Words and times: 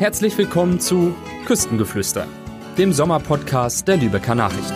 Herzlich 0.00 0.38
willkommen 0.38 0.80
zu 0.80 1.14
Küstengeflüster, 1.44 2.26
dem 2.78 2.90
Sommerpodcast 2.90 3.86
der 3.86 3.98
Lübecker 3.98 4.34
Nachrichten. 4.34 4.72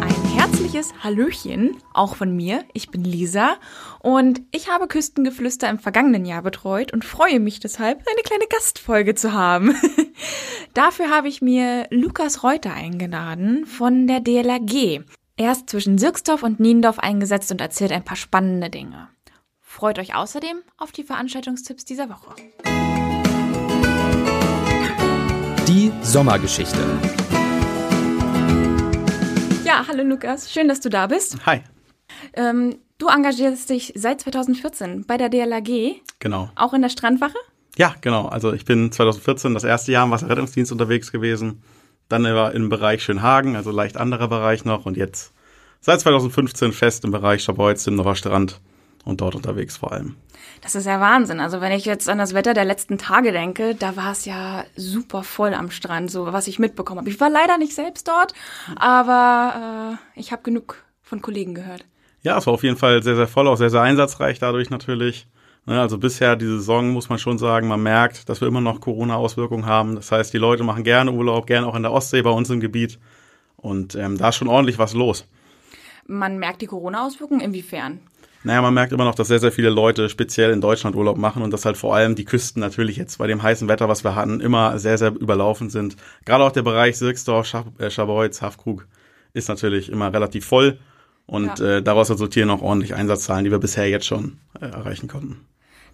Ein 0.00 0.24
herzliches 0.34 0.92
Hallöchen, 1.04 1.76
auch 1.94 2.16
von 2.16 2.34
mir. 2.34 2.64
Ich 2.72 2.90
bin 2.90 3.04
Lisa 3.04 3.58
und 4.00 4.42
ich 4.50 4.68
habe 4.68 4.88
Küstengeflüster 4.88 5.70
im 5.70 5.78
vergangenen 5.78 6.24
Jahr 6.24 6.42
betreut 6.42 6.92
und 6.92 7.04
freue 7.04 7.38
mich 7.38 7.60
deshalb, 7.60 7.98
eine 7.98 8.22
kleine 8.24 8.48
Gastfolge 8.50 9.14
zu 9.14 9.32
haben. 9.32 9.76
Dafür 10.74 11.10
habe 11.10 11.28
ich 11.28 11.42
mir 11.42 11.86
Lukas 11.90 12.42
Reuter 12.42 12.74
eingeladen 12.74 13.66
von 13.66 14.08
der 14.08 14.18
DLRG. 14.18 15.04
Er 15.36 15.52
ist 15.52 15.70
zwischen 15.70 15.96
Sirksdorf 15.96 16.42
und 16.42 16.58
Niendorf 16.58 16.98
eingesetzt 16.98 17.52
und 17.52 17.60
erzählt 17.60 17.92
ein 17.92 18.04
paar 18.04 18.16
spannende 18.16 18.68
Dinge. 18.68 19.10
Freut 19.72 20.00
euch 20.00 20.16
außerdem 20.16 20.62
auf 20.78 20.90
die 20.90 21.04
Veranstaltungstipps 21.04 21.84
dieser 21.84 22.08
Woche. 22.08 22.34
Die 25.68 25.92
Sommergeschichte. 26.02 26.76
Ja, 29.64 29.84
hallo 29.86 30.02
Lukas, 30.02 30.52
schön, 30.52 30.66
dass 30.66 30.80
du 30.80 30.90
da 30.90 31.06
bist. 31.06 31.46
Hi. 31.46 31.60
Ähm, 32.32 32.78
du 32.98 33.06
engagierst 33.06 33.70
dich 33.70 33.92
seit 33.94 34.20
2014 34.22 35.06
bei 35.06 35.16
der 35.16 35.28
DLAG. 35.28 36.02
Genau. 36.18 36.50
Auch 36.56 36.74
in 36.74 36.82
der 36.82 36.88
Strandwache? 36.88 37.38
Ja, 37.78 37.94
genau. 38.00 38.26
Also 38.26 38.52
ich 38.52 38.64
bin 38.64 38.90
2014 38.90 39.54
das 39.54 39.62
erste 39.62 39.92
Jahr 39.92 40.04
im 40.04 40.10
Wasserrettungsdienst 40.10 40.72
unterwegs 40.72 41.12
gewesen. 41.12 41.62
Dann 42.08 42.24
war 42.24 42.52
im 42.54 42.70
Bereich 42.70 43.04
Schönhagen, 43.04 43.54
also 43.54 43.70
leicht 43.70 43.96
anderer 43.96 44.26
Bereich 44.26 44.64
noch. 44.64 44.84
Und 44.84 44.96
jetzt 44.96 45.32
seit 45.80 46.00
2015 46.00 46.72
fest 46.72 47.04
im 47.04 47.12
Bereich 47.12 47.44
Schabolz, 47.44 47.84
Simnower 47.84 48.16
Strand 48.16 48.60
und 49.04 49.20
dort 49.20 49.34
unterwegs 49.34 49.76
vor 49.76 49.92
allem. 49.92 50.16
Das 50.62 50.74
ist 50.74 50.86
ja 50.86 51.00
Wahnsinn. 51.00 51.40
Also 51.40 51.60
wenn 51.60 51.72
ich 51.72 51.84
jetzt 51.84 52.08
an 52.08 52.18
das 52.18 52.34
Wetter 52.34 52.54
der 52.54 52.64
letzten 52.64 52.98
Tage 52.98 53.32
denke, 53.32 53.74
da 53.74 53.96
war 53.96 54.12
es 54.12 54.24
ja 54.24 54.64
super 54.76 55.22
voll 55.22 55.54
am 55.54 55.70
Strand, 55.70 56.10
so 56.10 56.32
was 56.32 56.46
ich 56.46 56.58
mitbekommen 56.58 57.00
habe. 57.00 57.10
Ich 57.10 57.20
war 57.20 57.30
leider 57.30 57.58
nicht 57.58 57.74
selbst 57.74 58.08
dort, 58.08 58.34
aber 58.76 59.98
äh, 60.16 60.20
ich 60.20 60.32
habe 60.32 60.42
genug 60.42 60.82
von 61.02 61.22
Kollegen 61.22 61.54
gehört. 61.54 61.84
Ja, 62.22 62.36
es 62.36 62.46
war 62.46 62.54
auf 62.54 62.62
jeden 62.62 62.76
Fall 62.76 63.02
sehr, 63.02 63.16
sehr 63.16 63.28
voll, 63.28 63.48
auch 63.48 63.56
sehr, 63.56 63.70
sehr 63.70 63.80
einsatzreich 63.80 64.38
dadurch 64.38 64.70
natürlich. 64.70 65.26
Ne, 65.66 65.80
also 65.80 65.98
bisher 65.98 66.36
die 66.36 66.46
Saison 66.46 66.90
muss 66.90 67.08
man 67.08 67.18
schon 67.18 67.38
sagen, 67.38 67.68
man 67.68 67.82
merkt, 67.82 68.28
dass 68.28 68.40
wir 68.40 68.48
immer 68.48 68.60
noch 68.60 68.80
Corona-Auswirkungen 68.80 69.66
haben. 69.66 69.94
Das 69.94 70.10
heißt, 70.10 70.32
die 70.32 70.38
Leute 70.38 70.64
machen 70.64 70.84
gerne 70.84 71.12
Urlaub, 71.12 71.46
gerne 71.46 71.66
auch 71.66 71.74
in 71.74 71.82
der 71.82 71.92
Ostsee 71.92 72.22
bei 72.22 72.30
uns 72.30 72.50
im 72.50 72.60
Gebiet. 72.60 72.98
Und 73.56 73.94
ähm, 73.94 74.16
da 74.16 74.30
ist 74.30 74.36
schon 74.36 74.48
ordentlich 74.48 74.78
was 74.78 74.94
los. 74.94 75.26
Man 76.06 76.38
merkt 76.38 76.62
die 76.62 76.66
Corona-Auswirkungen 76.66 77.40
inwiefern? 77.40 78.00
Naja, 78.42 78.62
man 78.62 78.72
merkt 78.72 78.92
immer 78.92 79.04
noch, 79.04 79.14
dass 79.14 79.28
sehr, 79.28 79.38
sehr 79.38 79.52
viele 79.52 79.68
Leute 79.68 80.08
speziell 80.08 80.50
in 80.50 80.62
Deutschland 80.62 80.96
Urlaub 80.96 81.18
machen 81.18 81.42
und 81.42 81.52
dass 81.52 81.66
halt 81.66 81.76
vor 81.76 81.94
allem 81.94 82.14
die 82.14 82.24
Küsten 82.24 82.60
natürlich 82.60 82.96
jetzt 82.96 83.18
bei 83.18 83.26
dem 83.26 83.42
heißen 83.42 83.68
Wetter, 83.68 83.88
was 83.88 84.02
wir 84.02 84.14
hatten, 84.14 84.40
immer 84.40 84.78
sehr, 84.78 84.96
sehr 84.96 85.10
überlaufen 85.10 85.68
sind. 85.68 85.96
Gerade 86.24 86.44
auch 86.44 86.52
der 86.52 86.62
Bereich 86.62 86.96
Sirksdorf, 86.96 87.46
Schab 87.46 87.78
äh, 87.80 87.90
Schabeutz, 87.90 88.40
Hafkrug 88.40 88.86
ist 89.34 89.48
natürlich 89.48 89.90
immer 89.90 90.12
relativ 90.12 90.46
voll 90.46 90.78
und 91.26 91.58
ja. 91.58 91.76
äh, 91.76 91.82
daraus 91.82 92.10
resultieren 92.10 92.48
auch 92.50 92.62
ordentlich 92.62 92.94
Einsatzzahlen, 92.94 93.44
die 93.44 93.50
wir 93.50 93.58
bisher 93.58 93.88
jetzt 93.88 94.06
schon 94.06 94.38
äh, 94.58 94.66
erreichen 94.66 95.06
konnten. 95.06 95.44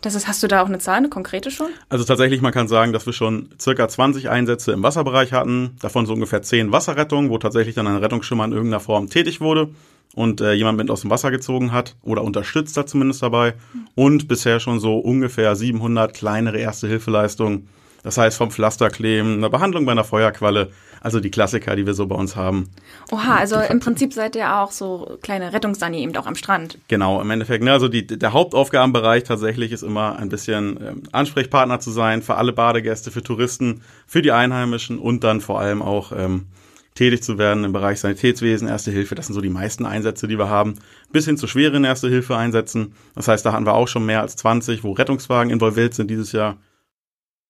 Das 0.01 0.15
ist, 0.15 0.29
hast 0.29 0.43
du 0.43 0.47
da 0.47 0.63
auch 0.63 0.67
eine 0.67 0.79
Zahl, 0.79 0.99
eine 0.99 1.09
konkrete 1.09 1.51
schon? 1.51 1.69
Also 1.89 2.05
tatsächlich, 2.05 2.43
man 2.43 2.53
kann 2.53 2.69
sagen, 2.69 2.93
dass 2.93 3.07
wir 3.07 3.13
schon 3.13 3.49
circa 3.59 3.89
20 3.89 4.29
Einsätze 4.29 4.73
im 4.73 4.83
Wasserbereich 4.83 5.33
hatten, 5.33 5.77
davon 5.81 6.07
so 6.07 6.13
ungefähr 6.13 6.43
10 6.43 6.71
Wasserrettungen, 6.71 7.31
wo 7.31 7.39
tatsächlich 7.39 7.75
dann 7.75 7.89
ein 7.89 7.97
Rettungsschimmer 7.97 8.45
in 8.45 8.53
irgendeiner 8.53 8.81
Form 8.81 9.09
tätig 9.09 9.41
wurde 9.41 9.71
und 10.15 10.41
äh, 10.41 10.53
jemand 10.53 10.79
mit 10.79 10.91
aus 10.91 11.03
dem 11.03 11.11
Wasser 11.11 11.31
gezogen 11.31 11.73
hat 11.73 11.97
oder 12.03 12.23
unterstützt 12.23 12.77
hat 12.77 12.89
zumindest 12.89 13.23
dabei. 13.23 13.55
Und 13.95 14.29
bisher 14.29 14.61
schon 14.61 14.81
so 14.81 14.99
ungefähr 14.99 15.55
700 15.55 16.15
kleinere 16.15 16.59
Erste-Hilfeleistungen. 16.59 17.69
Das 18.07 18.19
heißt 18.19 18.39
vom 18.39 18.53
Pflasterkleben, 18.53 19.35
eine 19.35 19.51
Behandlung 19.51 19.85
bei 19.85 19.91
einer 19.91 20.05
Feuerqualle, 20.05 20.71
also 21.01 21.19
die 21.19 21.31
Klassiker, 21.33 21.75
die 21.75 21.87
wir 21.87 21.95
so 21.95 22.07
bei 22.07 22.15
uns 22.15 22.37
haben. 22.37 22.71
Oha, 23.11 23.35
also 23.35 23.57
im 23.57 23.81
Prinzip 23.81 24.13
seid 24.13 24.37
ihr 24.37 24.59
auch 24.59 24.71
so 24.71 25.19
kleine 25.23 25.53
Rettungssani 25.53 26.01
eben 26.03 26.17
auch 26.17 26.27
am 26.27 26.37
Strand. 26.37 26.79
Genau, 26.87 27.21
im 27.21 27.29
Endeffekt. 27.31 27.65
Ne, 27.65 27.73
also 27.73 27.89
die, 27.89 28.07
der 28.07 28.33
Hauptaufgabenbereich 28.33 29.25
tatsächlich 29.25 29.73
ist 29.73 29.83
immer 29.83 30.21
ein 30.21 30.29
bisschen 30.29 30.79
ähm, 30.81 31.03
Ansprechpartner 31.11 31.81
zu 31.81 31.91
sein 31.91 32.23
für 32.23 32.37
alle 32.37 32.53
Badegäste, 32.53 33.11
für 33.11 33.25
Touristen, 33.25 33.83
für 34.07 34.23
die 34.23 34.31
Einheimischen 34.31 35.01
und 35.01 35.25
dann 35.25 35.41
vor 35.41 35.59
allem 35.59 35.83
auch 35.83 36.13
ähm, 36.17 36.47
tätig 36.97 37.23
zu 37.23 37.39
werden 37.39 37.65
im 37.65 37.73
Bereich 37.73 38.01
Sanitätswesen, 38.01 38.69
Erste 38.69 38.91
Hilfe. 38.91 39.15
Das 39.15 39.27
sind 39.27 39.35
so 39.35 39.41
die 39.41 39.49
meisten 39.49 39.87
Einsätze, 39.87 40.27
die 40.27 40.39
wir 40.39 40.49
haben. 40.49 40.75
Bis 41.13 41.27
hin 41.27 41.37
zu 41.37 41.47
schweren 41.47 41.85
Erste 41.85 42.09
Hilfe 42.09 42.37
Einsätzen. 42.37 42.95
Das 43.15 43.29
heißt, 43.29 43.47
da 43.47 43.53
hatten 43.53 43.67
wir 43.67 43.75
auch 43.75 43.89
schon 43.89 44.07
mehr 44.07 44.23
als 44.23 44.37
20, 44.37 44.83
wo 44.83 44.93
Rettungswagen 44.93 45.53
involviert 45.53 45.95
sind 45.95 46.11
dieses 46.11 46.33
Jahr. 46.33 46.57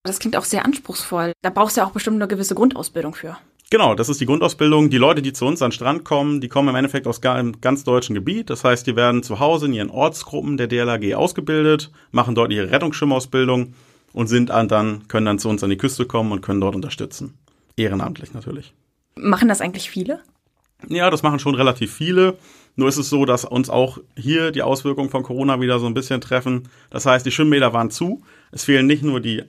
Das 0.02 0.18
klingt 0.18 0.36
auch 0.36 0.44
sehr 0.44 0.64
anspruchsvoll. 0.64 1.32
Da 1.42 1.50
brauchst 1.50 1.76
du 1.76 1.80
ja 1.80 1.86
auch 1.86 1.92
bestimmt 1.92 2.16
eine 2.16 2.28
gewisse 2.28 2.54
Grundausbildung 2.54 3.14
für. 3.14 3.36
Genau, 3.68 3.96
das 3.96 4.08
ist 4.08 4.20
die 4.20 4.26
Grundausbildung. 4.26 4.90
Die 4.90 4.98
Leute, 4.98 5.22
die 5.22 5.32
zu 5.32 5.44
uns 5.44 5.60
an 5.60 5.70
den 5.70 5.74
Strand 5.74 6.04
kommen, 6.04 6.40
die 6.40 6.48
kommen 6.48 6.68
im 6.68 6.76
Endeffekt 6.76 7.08
aus 7.08 7.20
einem 7.24 7.60
ganz 7.60 7.82
deutschen 7.82 8.14
Gebiet. 8.14 8.48
Das 8.48 8.62
heißt, 8.62 8.86
die 8.86 8.94
werden 8.94 9.24
zu 9.24 9.40
Hause 9.40 9.66
in 9.66 9.72
ihren 9.72 9.90
Ortsgruppen 9.90 10.56
der 10.56 10.68
DLAG 10.68 11.14
ausgebildet, 11.14 11.90
machen 12.12 12.36
dort 12.36 12.52
ihre 12.52 12.70
Rettungsschirmausbildung 12.70 13.74
und 14.12 14.28
sind 14.28 14.50
dann, 14.50 15.08
können 15.08 15.26
dann 15.26 15.38
zu 15.40 15.48
uns 15.48 15.64
an 15.64 15.70
die 15.70 15.76
Küste 15.76 16.06
kommen 16.06 16.30
und 16.30 16.42
können 16.42 16.60
dort 16.60 16.76
unterstützen. 16.76 17.34
Ehrenamtlich 17.76 18.32
natürlich. 18.32 18.72
Machen 19.18 19.48
das 19.48 19.60
eigentlich 19.60 19.90
viele? 19.90 20.20
Ja, 20.88 21.10
das 21.10 21.22
machen 21.22 21.38
schon 21.38 21.54
relativ 21.54 21.94
viele. 21.94 22.38
Nur 22.76 22.88
ist 22.88 22.98
es 22.98 23.08
so, 23.08 23.24
dass 23.24 23.44
uns 23.46 23.70
auch 23.70 23.98
hier 24.16 24.50
die 24.50 24.62
Auswirkungen 24.62 25.08
von 25.08 25.22
Corona 25.22 25.60
wieder 25.60 25.78
so 25.78 25.86
ein 25.86 25.94
bisschen 25.94 26.20
treffen. 26.20 26.68
Das 26.90 27.06
heißt, 27.06 27.24
die 27.24 27.30
Schwimmbäder 27.30 27.72
waren 27.72 27.90
zu. 27.90 28.22
Es 28.52 28.64
fehlen 28.64 28.86
nicht 28.86 29.02
nur 29.02 29.20
die 29.20 29.44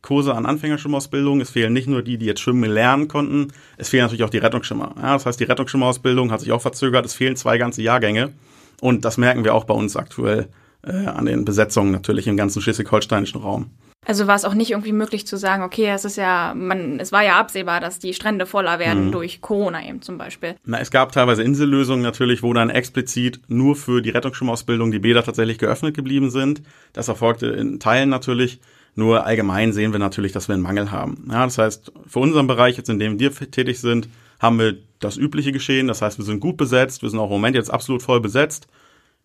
Kurse 0.00 0.34
an 0.34 0.46
Anfängerschwimmausbildung, 0.46 1.40
es 1.40 1.50
fehlen 1.50 1.72
nicht 1.72 1.86
nur 1.86 2.02
die, 2.02 2.18
die 2.18 2.26
jetzt 2.26 2.40
schwimmen 2.40 2.68
lernen 2.68 3.06
konnten, 3.06 3.52
es 3.76 3.88
fehlen 3.88 4.02
natürlich 4.02 4.24
auch 4.24 4.30
die 4.30 4.38
Rettungsschimmer. 4.38 4.94
Ja, 4.96 5.12
das 5.12 5.26
heißt, 5.26 5.38
die 5.38 5.44
Rettungsschimmausbildung 5.44 6.32
hat 6.32 6.40
sich 6.40 6.50
auch 6.50 6.60
verzögert, 6.60 7.06
es 7.06 7.14
fehlen 7.14 7.36
zwei 7.36 7.56
ganze 7.56 7.82
Jahrgänge. 7.82 8.32
Und 8.80 9.04
das 9.04 9.16
merken 9.16 9.44
wir 9.44 9.54
auch 9.54 9.64
bei 9.64 9.74
uns 9.74 9.96
aktuell 9.96 10.48
äh, 10.84 11.06
an 11.06 11.26
den 11.26 11.44
Besetzungen 11.44 11.92
natürlich 11.92 12.26
im 12.26 12.36
ganzen 12.36 12.60
schleswig-holsteinischen 12.60 13.40
Raum. 13.40 13.70
Also 14.04 14.26
war 14.26 14.34
es 14.34 14.44
auch 14.44 14.54
nicht 14.54 14.72
irgendwie 14.72 14.92
möglich 14.92 15.28
zu 15.28 15.36
sagen, 15.36 15.62
okay, 15.62 15.86
es 15.86 16.04
ist 16.04 16.16
ja, 16.16 16.54
man, 16.56 16.98
es 16.98 17.12
war 17.12 17.22
ja 17.22 17.38
absehbar, 17.38 17.78
dass 17.78 18.00
die 18.00 18.14
Strände 18.14 18.46
voller 18.46 18.80
werden 18.80 19.06
mhm. 19.06 19.12
durch 19.12 19.40
Corona 19.40 19.86
eben 19.86 20.02
zum 20.02 20.18
Beispiel. 20.18 20.56
Na, 20.64 20.80
es 20.80 20.90
gab 20.90 21.12
teilweise 21.12 21.44
Insellösungen 21.44 22.02
natürlich, 22.02 22.42
wo 22.42 22.52
dann 22.52 22.68
explizit 22.68 23.40
nur 23.46 23.76
für 23.76 24.02
die 24.02 24.10
Rettungsschwimmausbildung 24.10 24.90
die 24.90 24.98
Bäder 24.98 25.22
tatsächlich 25.22 25.58
geöffnet 25.58 25.94
geblieben 25.94 26.30
sind. 26.30 26.62
Das 26.92 27.06
erfolgte 27.06 27.46
in 27.46 27.78
Teilen 27.78 28.08
natürlich. 28.08 28.58
Nur 28.94 29.24
allgemein 29.24 29.72
sehen 29.72 29.92
wir 29.92 30.00
natürlich, 30.00 30.32
dass 30.32 30.48
wir 30.48 30.54
einen 30.54 30.64
Mangel 30.64 30.90
haben. 30.90 31.28
Ja, 31.30 31.44
das 31.44 31.58
heißt, 31.58 31.92
für 32.06 32.18
unseren 32.18 32.48
Bereich, 32.48 32.76
jetzt 32.76 32.90
in 32.90 32.98
dem 32.98 33.20
wir 33.20 33.32
tätig 33.32 33.80
sind, 33.80 34.08
haben 34.40 34.58
wir 34.58 34.76
das 34.98 35.16
übliche 35.16 35.52
Geschehen. 35.52 35.86
Das 35.86 36.02
heißt, 36.02 36.18
wir 36.18 36.24
sind 36.24 36.40
gut 36.40 36.56
besetzt. 36.56 37.02
Wir 37.02 37.08
sind 37.08 37.20
auch 37.20 37.26
im 37.26 37.30
Moment 37.30 37.54
jetzt 37.54 37.72
absolut 37.72 38.02
voll 38.02 38.20
besetzt. 38.20 38.66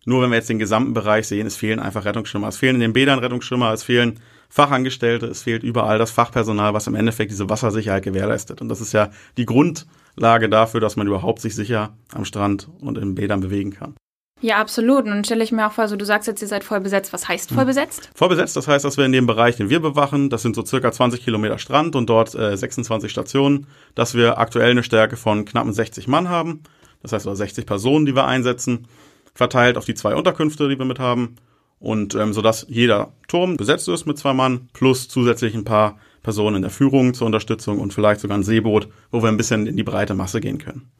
Nur 0.04 0.22
wenn 0.22 0.30
wir 0.30 0.36
jetzt 0.36 0.48
den 0.48 0.60
gesamten 0.60 0.94
Bereich 0.94 1.26
sehen, 1.26 1.46
es 1.46 1.56
fehlen 1.56 1.80
einfach 1.80 2.04
Rettungsschwimmer. 2.04 2.48
Es 2.48 2.56
fehlen 2.56 2.76
in 2.76 2.80
den 2.80 2.92
Bädern 2.92 3.18
Rettungsschwimmer, 3.18 3.72
es 3.72 3.82
fehlen 3.82 4.20
Fachangestellte, 4.48 5.26
es 5.26 5.42
fehlt 5.42 5.62
überall 5.62 5.98
das 5.98 6.10
Fachpersonal, 6.10 6.74
was 6.74 6.86
im 6.86 6.94
Endeffekt 6.94 7.30
diese 7.30 7.50
Wassersicherheit 7.50 8.02
gewährleistet. 8.02 8.60
Und 8.60 8.68
das 8.68 8.80
ist 8.80 8.92
ja 8.92 9.10
die 9.36 9.46
Grundlage 9.46 10.48
dafür, 10.48 10.80
dass 10.80 10.96
man 10.96 11.06
überhaupt 11.06 11.40
sich 11.40 11.54
sicher 11.54 11.96
am 12.12 12.24
Strand 12.24 12.68
und 12.80 12.98
in 12.98 13.14
Bädern 13.14 13.40
bewegen 13.40 13.72
kann. 13.72 13.94
Ja, 14.40 14.58
absolut. 14.58 15.04
Und 15.04 15.10
dann 15.10 15.24
stelle 15.24 15.42
ich 15.42 15.50
mir 15.50 15.66
auch 15.66 15.72
vor, 15.72 15.82
also 15.82 15.96
du 15.96 16.04
sagst 16.04 16.28
jetzt, 16.28 16.40
ihr 16.42 16.48
seid 16.48 16.62
voll 16.62 16.80
besetzt. 16.80 17.12
Was 17.12 17.28
heißt 17.28 17.50
voll 17.50 17.64
besetzt? 17.64 18.10
Voll 18.14 18.28
besetzt, 18.28 18.56
das 18.56 18.68
heißt, 18.68 18.84
dass 18.84 18.96
wir 18.96 19.04
in 19.04 19.12
dem 19.12 19.26
Bereich, 19.26 19.56
den 19.56 19.68
wir 19.68 19.80
bewachen, 19.80 20.30
das 20.30 20.42
sind 20.42 20.54
so 20.54 20.64
circa 20.64 20.92
20 20.92 21.22
Kilometer 21.24 21.58
Strand 21.58 21.96
und 21.96 22.08
dort 22.08 22.34
äh, 22.34 22.56
26 22.56 23.10
Stationen, 23.10 23.66
dass 23.96 24.14
wir 24.14 24.38
aktuell 24.38 24.70
eine 24.70 24.84
Stärke 24.84 25.16
von 25.16 25.44
knappen 25.44 25.72
60 25.72 26.06
Mann 26.06 26.28
haben. 26.28 26.62
Das 27.02 27.12
heißt, 27.12 27.26
oder 27.26 27.36
60 27.36 27.66
Personen, 27.66 28.06
die 28.06 28.14
wir 28.14 28.26
einsetzen, 28.26 28.86
verteilt 29.34 29.76
auf 29.76 29.84
die 29.84 29.94
zwei 29.94 30.14
Unterkünfte, 30.14 30.68
die 30.68 30.78
wir 30.78 30.86
mit 30.86 31.00
haben. 31.00 31.36
Und 31.80 32.14
ähm, 32.14 32.32
sodass 32.32 32.66
jeder 32.68 33.12
Turm 33.28 33.56
besetzt 33.56 33.88
ist 33.88 34.06
mit 34.06 34.18
zwei 34.18 34.32
Mann, 34.32 34.68
plus 34.72 35.08
zusätzlich 35.08 35.54
ein 35.54 35.64
paar 35.64 35.98
Personen 36.22 36.56
in 36.56 36.62
der 36.62 36.70
Führung 36.70 37.14
zur 37.14 37.26
Unterstützung 37.26 37.78
und 37.78 37.94
vielleicht 37.94 38.20
sogar 38.20 38.36
ein 38.36 38.42
Seeboot, 38.42 38.88
wo 39.10 39.22
wir 39.22 39.28
ein 39.28 39.36
bisschen 39.36 39.66
in 39.66 39.76
die 39.76 39.84
breite 39.84 40.14
Masse 40.14 40.40
gehen 40.40 40.58
können. 40.58 40.90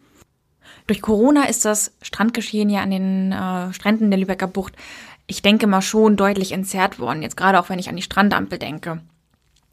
Durch 0.86 1.02
Corona 1.02 1.44
ist 1.44 1.64
das 1.64 1.92
Strandgeschehen 2.00 2.70
ja 2.70 2.80
an 2.80 2.90
den 2.90 3.32
äh, 3.32 3.72
Stränden 3.74 4.10
der 4.10 4.20
Lübecker 4.20 4.46
Bucht, 4.46 4.74
ich 5.26 5.42
denke 5.42 5.66
mal 5.66 5.82
schon 5.82 6.16
deutlich 6.16 6.52
entzerrt 6.52 6.98
worden, 6.98 7.22
jetzt 7.22 7.36
gerade 7.36 7.60
auch 7.60 7.68
wenn 7.68 7.78
ich 7.78 7.90
an 7.90 7.96
die 7.96 8.02
Strandampel 8.02 8.58
denke. 8.58 9.02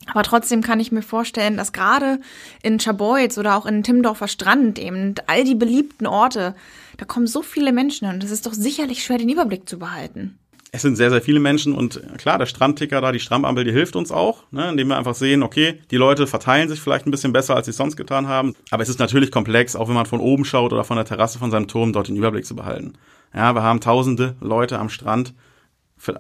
Aber 0.08 0.24
trotzdem 0.24 0.62
kann 0.62 0.82
ich 0.82 0.92
mir 0.92 1.02
vorstellen, 1.02 1.56
dass 1.56 1.72
gerade 1.72 2.20
in 2.62 2.80
Schabolz 2.80 3.38
oder 3.38 3.56
auch 3.56 3.66
in 3.66 3.82
Timdorfer 3.82 4.28
Strand 4.28 4.78
eben 4.78 5.16
all 5.26 5.46
die 5.46 5.56
beliebten 5.56 6.06
Orte, 6.06 6.54
da 6.98 7.06
kommen 7.06 7.28
so 7.28 7.42
viele 7.42 7.72
Menschen 7.72 8.10
und 8.10 8.24
es 8.24 8.32
ist 8.32 8.46
doch 8.46 8.54
sicherlich 8.54 9.04
schwer, 9.04 9.18
den 9.18 9.30
Überblick 9.30 9.70
zu 9.70 9.80
behalten 9.80 10.38
es 10.76 10.82
sind 10.82 10.98
sehr, 10.98 11.10
sehr 11.10 11.22
viele 11.22 11.40
Menschen 11.40 11.74
und 11.74 12.02
klar, 12.18 12.38
der 12.38 12.46
Strandticker 12.46 13.00
da, 13.00 13.14
die 13.14 13.22
Strandampel, 13.22 13.64
die 13.64 13.72
hilft 13.72 13.96
uns 13.96 14.12
auch, 14.12 14.44
ne, 14.52 14.70
indem 14.70 14.90
wir 14.90 14.98
einfach 14.98 15.16
sehen, 15.16 15.42
okay, 15.42 15.80
die 15.90 15.96
Leute 15.96 16.28
verteilen 16.28 16.68
sich 16.68 16.82
vielleicht 16.82 17.08
ein 17.08 17.12
bisschen 17.12 17.32
besser, 17.32 17.56
als 17.56 17.68
sie 17.68 17.70
es 17.70 17.78
sonst 17.78 17.96
getan 17.96 18.28
haben. 18.28 18.56
Aber 18.72 18.84
es 18.84 18.90
ist 18.90 19.00
natürlich 19.00 19.32
komplex, 19.32 19.78
auch 19.78 19.88
wenn 19.88 19.96
man 19.96 20.06
von 20.06 20.20
oben 20.20 20.44
schaut 20.44 20.74
oder 20.74 20.84
von 20.84 20.98
der 20.98 21.06
Terrasse 21.06 21.40
von 21.40 21.50
seinem 21.50 21.70
Turm, 21.70 21.94
dort 21.94 22.10
den 22.10 22.18
Überblick 22.18 22.46
zu 22.46 22.58
behalten. 22.58 22.94
Ja, 23.34 23.56
wir 23.56 23.64
haben 23.64 23.80
tausende 23.80 24.36
Leute 24.42 24.78
am 24.78 24.90
Strand, 24.90 25.34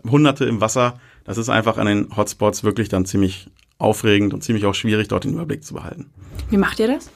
hunderte 0.09 0.45
im 0.45 0.61
Wasser. 0.61 0.99
Das 1.25 1.37
ist 1.37 1.49
einfach 1.49 1.77
an 1.77 1.87
den 1.87 2.15
Hotspots 2.15 2.63
wirklich 2.63 2.87
dann 2.87 3.05
ziemlich 3.05 3.47
aufregend 3.77 4.33
und 4.33 4.41
ziemlich 4.41 4.65
auch 4.65 4.75
schwierig, 4.75 5.09
dort 5.09 5.25
den 5.25 5.33
Überblick 5.33 5.65
zu 5.65 5.73
behalten. 5.73 6.11
Wie 6.49 6.57
macht 6.57 6.79
ihr 6.79 6.87
das? 6.87 7.11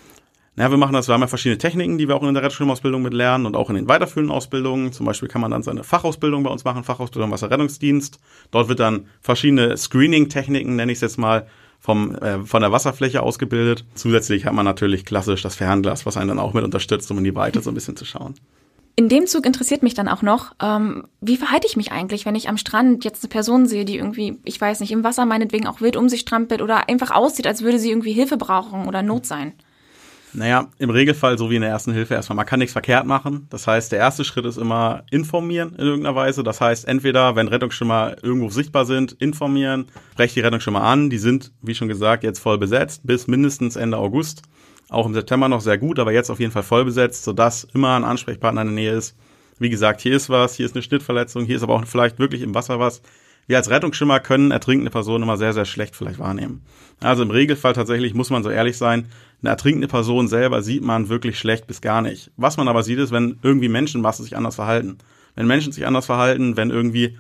Ja, 0.59 0.69
wir 0.69 0.77
machen 0.77 0.91
das, 0.91 1.07
wir 1.07 1.13
haben 1.13 1.21
ja 1.21 1.27
verschiedene 1.27 1.57
Techniken, 1.57 1.97
die 1.97 2.09
wir 2.09 2.17
auch 2.17 2.21
in 2.21 2.33
der 2.33 2.44
Rettungsschwimmausbildung 2.44 3.01
mit 3.01 3.13
lernen 3.13 3.45
und 3.45 3.56
auch 3.56 3.69
in 3.69 3.77
den 3.77 3.88
weiterführenden 3.88 4.35
Ausbildungen. 4.35 4.91
Zum 4.91 5.06
Beispiel 5.06 5.29
kann 5.29 5.39
man 5.39 5.51
dann 5.51 5.63
seine 5.63 5.85
Fachausbildung 5.85 6.44
bei 6.44 6.50
uns 6.50 6.65
machen, 6.65 6.83
Fachausbildung 6.83 7.31
Wasserrettungsdienst. 7.31 8.19
Dort 8.51 8.67
wird 8.67 8.81
dann 8.81 9.06
verschiedene 9.21 9.77
Screening-Techniken, 9.77 10.75
nenne 10.75 10.91
ich 10.91 10.97
es 10.97 11.01
jetzt 11.01 11.17
mal, 11.17 11.47
vom, 11.79 12.13
äh, 12.15 12.39
von 12.44 12.61
der 12.61 12.73
Wasserfläche 12.73 13.23
ausgebildet. 13.23 13.85
Zusätzlich 13.95 14.45
hat 14.45 14.51
man 14.51 14.65
natürlich 14.65 15.06
klassisch 15.06 15.41
das 15.41 15.56
Fernglas, 15.56 16.06
was 16.06 16.17
einen 16.17 16.27
dann 16.27 16.39
auch 16.39 16.53
mit 16.53 16.65
unterstützt, 16.65 17.09
um 17.09 17.19
in 17.19 17.23
die 17.23 17.35
Weite 17.35 17.62
so 17.62 17.71
ein 17.71 17.73
bisschen 17.73 17.95
zu 17.95 18.03
schauen. 18.03 18.35
In 18.97 19.07
dem 19.07 19.27
Zug 19.27 19.45
interessiert 19.45 19.81
mich 19.81 19.94
dann 19.94 20.09
auch 20.09 20.23
noch, 20.23 20.51
ähm, 20.62 21.05
wie 21.21 21.38
verhalte 21.38 21.67
ich 21.67 21.77
mich 21.77 21.94
eigentlich, 21.94 22.25
wenn 22.25 22.35
ich 22.35 22.50
am 22.50 22.57
Strand 22.57 23.05
jetzt 23.05 23.23
eine 23.23 23.29
Person 23.29 23.65
sehe, 23.65 23.85
die 23.85 23.95
irgendwie, 23.95 24.39
ich 24.44 24.59
weiß 24.59 24.81
nicht, 24.81 24.91
im 24.91 25.05
Wasser 25.05 25.25
meinetwegen 25.25 25.67
auch 25.67 25.79
wild 25.79 25.95
um 25.95 26.09
sich 26.09 26.19
strampelt 26.19 26.62
oder 26.62 26.89
einfach 26.89 27.12
aussieht, 27.12 27.47
als 27.47 27.62
würde 27.62 27.79
sie 27.79 27.91
irgendwie 27.91 28.12
Hilfe 28.12 28.35
brauchen 28.35 28.89
oder 28.89 29.01
Not 29.01 29.25
sein? 29.25 29.53
Naja, 30.33 30.67
im 30.77 30.91
Regelfall 30.91 31.37
so 31.37 31.49
wie 31.49 31.55
in 31.55 31.61
der 31.61 31.71
ersten 31.71 31.91
Hilfe 31.91 32.13
erstmal. 32.13 32.35
Man 32.35 32.45
kann 32.45 32.59
nichts 32.59 32.73
verkehrt 32.73 33.05
machen. 33.05 33.47
Das 33.49 33.65
heißt, 33.65 33.91
der 33.91 33.99
erste 33.99 34.23
Schritt 34.23 34.45
ist 34.45 34.57
immer 34.57 35.03
informieren 35.09 35.73
in 35.73 35.85
irgendeiner 35.85 36.15
Weise. 36.15 36.43
Das 36.43 36.61
heißt, 36.61 36.87
entweder, 36.87 37.35
wenn 37.35 37.47
Rettungsschimmer 37.47 38.17
irgendwo 38.21 38.49
sichtbar 38.49 38.85
sind, 38.85 39.13
informieren, 39.13 39.87
sprecht 40.11 40.35
die 40.35 40.41
Rettungsschimmer 40.41 40.83
an. 40.83 41.09
Die 41.09 41.17
sind, 41.17 41.51
wie 41.61 41.73
schon 41.73 41.87
gesagt, 41.87 42.23
jetzt 42.23 42.39
voll 42.39 42.59
besetzt 42.59 43.01
bis 43.05 43.27
mindestens 43.27 43.75
Ende 43.75 43.97
August. 43.97 44.43
Auch 44.89 45.05
im 45.05 45.13
September 45.13 45.49
noch 45.49 45.61
sehr 45.61 45.77
gut, 45.77 45.99
aber 45.99 46.11
jetzt 46.11 46.29
auf 46.29 46.39
jeden 46.39 46.51
Fall 46.51 46.63
voll 46.63 46.85
besetzt, 46.85 47.23
sodass 47.23 47.63
immer 47.63 47.95
ein 47.95 48.03
Ansprechpartner 48.03 48.61
in 48.61 48.67
der 48.67 48.75
Nähe 48.75 48.93
ist. 48.93 49.15
Wie 49.57 49.69
gesagt, 49.69 50.01
hier 50.01 50.15
ist 50.15 50.29
was, 50.29 50.55
hier 50.55 50.65
ist 50.65 50.75
eine 50.75 50.83
Schnittverletzung, 50.83 51.45
hier 51.45 51.57
ist 51.57 51.63
aber 51.63 51.75
auch 51.75 51.85
vielleicht 51.85 52.17
wirklich 52.19 52.41
im 52.41 52.55
Wasser 52.55 52.79
was. 52.79 53.01
Wir 53.49 53.57
als 53.57 53.69
Rettungsschimmer 53.71 54.19
können 54.19 54.51
ertrinkende 54.51 54.91
Personen 54.91 55.23
immer 55.23 55.35
sehr, 55.35 55.53
sehr 55.53 55.65
schlecht 55.65 55.95
vielleicht 55.95 56.19
wahrnehmen. 56.19 56.61
Also 56.99 57.23
im 57.23 57.31
Regelfall 57.31 57.73
tatsächlich 57.73 58.13
muss 58.13 58.29
man 58.29 58.43
so 58.43 58.51
ehrlich 58.51 58.77
sein, 58.77 59.07
eine 59.41 59.50
ertrinkende 59.50 59.88
Person 59.88 60.27
selber 60.27 60.62
sieht 60.62 60.83
man 60.83 61.09
wirklich 61.09 61.39
schlecht 61.39 61.68
bis 61.68 61.81
gar 61.81 62.01
nicht. 62.01 62.31
Was 62.38 62.57
man 62.57 62.68
aber 62.68 62.83
sieht, 62.83 63.00
ist, 63.00 63.12
wenn 63.12 63.39
irgendwie 63.41 63.69
Menschenmassen 63.69 64.25
sich 64.25 64.36
anders 64.36 64.56
verhalten. 64.56 64.97
Wenn 65.36 65.47
Menschen 65.47 65.71
sich 65.71 65.88
anders 65.88 66.06
verhalten, 66.06 66.57
wenn 66.57 66.69
irgendwie 66.69 67.18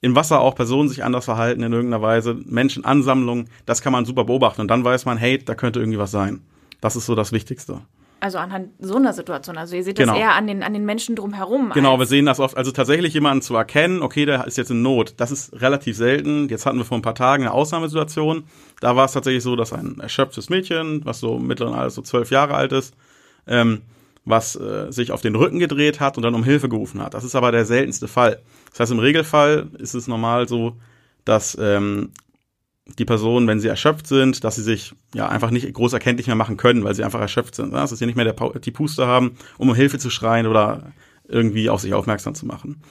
im 0.00 0.16
Wasser 0.16 0.40
auch 0.40 0.54
Personen 0.54 0.88
sich 0.88 1.04
anders 1.04 1.26
verhalten 1.26 1.62
in 1.62 1.72
irgendeiner 1.72 2.02
Weise, 2.02 2.34
Menschenansammlungen, 2.44 3.48
das 3.66 3.82
kann 3.82 3.92
man 3.92 4.04
super 4.04 4.24
beobachten 4.24 4.62
und 4.62 4.68
dann 4.68 4.82
weiß 4.82 5.04
man, 5.04 5.18
hey, 5.18 5.38
da 5.38 5.54
könnte 5.54 5.78
irgendwie 5.78 5.98
was 5.98 6.10
sein. 6.10 6.40
Das 6.80 6.96
ist 6.96 7.06
so 7.06 7.14
das 7.14 7.32
Wichtigste. 7.32 7.82
Also 8.20 8.38
anhand 8.38 8.70
so 8.78 8.96
einer 8.96 9.12
Situation. 9.12 9.56
Also 9.56 9.76
ihr 9.76 9.82
seht 9.84 9.96
Genau. 9.96 10.12
das 10.12 10.20
eher 10.20 10.34
an 10.34 10.46
den, 10.46 10.62
an 10.62 10.72
den 10.74 10.84
Menschen 10.84 11.16
drumherum. 11.16 11.70
Genau, 11.72 11.98
wir 11.98 12.06
sehen 12.06 12.26
das 12.26 12.38
oft. 12.40 12.56
Also 12.56 12.70
tatsächlich 12.70 13.14
jemanden 13.14 13.40
zu 13.42 13.54
erkennen, 13.56 14.02
okay, 14.02 14.26
der 14.26 14.46
ist 14.46 14.58
jetzt 14.58 14.70
in 14.70 14.82
Not. 14.82 15.14
Das 15.16 15.30
ist 15.30 15.60
relativ 15.60 15.96
selten. 15.96 16.48
Jetzt 16.48 16.66
hatten 16.66 16.78
wir 16.78 16.84
vor 16.84 16.98
ein 16.98 17.02
paar 17.02 17.14
Tagen 17.14 17.44
eine 17.44 17.52
Ausnahmesituation. 17.52 18.44
Da 18.80 18.94
war 18.96 19.06
es 19.06 19.12
tatsächlich 19.12 19.42
so, 19.42 19.56
dass 19.56 19.72
ein 19.72 19.98
erschöpftes 20.00 20.50
Mädchen, 20.50 21.04
was 21.04 21.20
so 21.20 21.38
mittleren 21.38 21.74
Alter 21.74 21.90
so 21.90 22.02
zwölf 22.02 22.30
Jahre 22.30 22.54
alt 22.54 22.72
ist, 22.72 22.94
ähm, 23.46 23.82
was 24.26 24.54
äh, 24.56 24.90
sich 24.92 25.12
auf 25.12 25.22
den 25.22 25.34
Rücken 25.34 25.58
gedreht 25.58 25.98
hat 26.00 26.16
und 26.18 26.22
dann 26.22 26.34
um 26.34 26.44
Hilfe 26.44 26.68
gerufen 26.68 27.02
hat. 27.02 27.14
Das 27.14 27.24
ist 27.24 27.34
aber 27.34 27.52
der 27.52 27.64
seltenste 27.64 28.06
Fall. 28.06 28.40
Das 28.70 28.80
heißt, 28.80 28.92
im 28.92 28.98
Regelfall 28.98 29.68
ist 29.78 29.94
es 29.94 30.06
normal 30.08 30.46
so, 30.46 30.76
dass 31.24 31.56
ähm, 31.60 32.10
die 32.98 33.04
Personen, 33.04 33.46
wenn 33.46 33.60
sie 33.60 33.68
erschöpft 33.68 34.06
sind, 34.06 34.44
dass 34.44 34.56
sie 34.56 34.62
sich 34.62 34.94
ja 35.14 35.28
einfach 35.28 35.50
nicht 35.50 35.72
groß 35.72 35.92
erkenntlich 35.92 36.26
mehr 36.26 36.36
machen 36.36 36.56
können, 36.56 36.84
weil 36.84 36.94
sie 36.94 37.04
einfach 37.04 37.20
erschöpft 37.20 37.54
sind. 37.54 37.72
Dass 37.72 37.90
sie 37.90 38.06
nicht 38.06 38.16
mehr 38.16 38.24
der, 38.24 38.60
die 38.60 38.70
Puste 38.70 39.06
haben, 39.06 39.36
um 39.56 39.70
um 39.70 39.74
Hilfe 39.74 39.98
zu 39.98 40.10
schreien 40.10 40.46
oder 40.46 40.92
irgendwie 41.28 41.70
auf 41.70 41.80
sich 41.80 41.94
aufmerksam 41.94 42.34
zu 42.34 42.46
machen. 42.46 42.82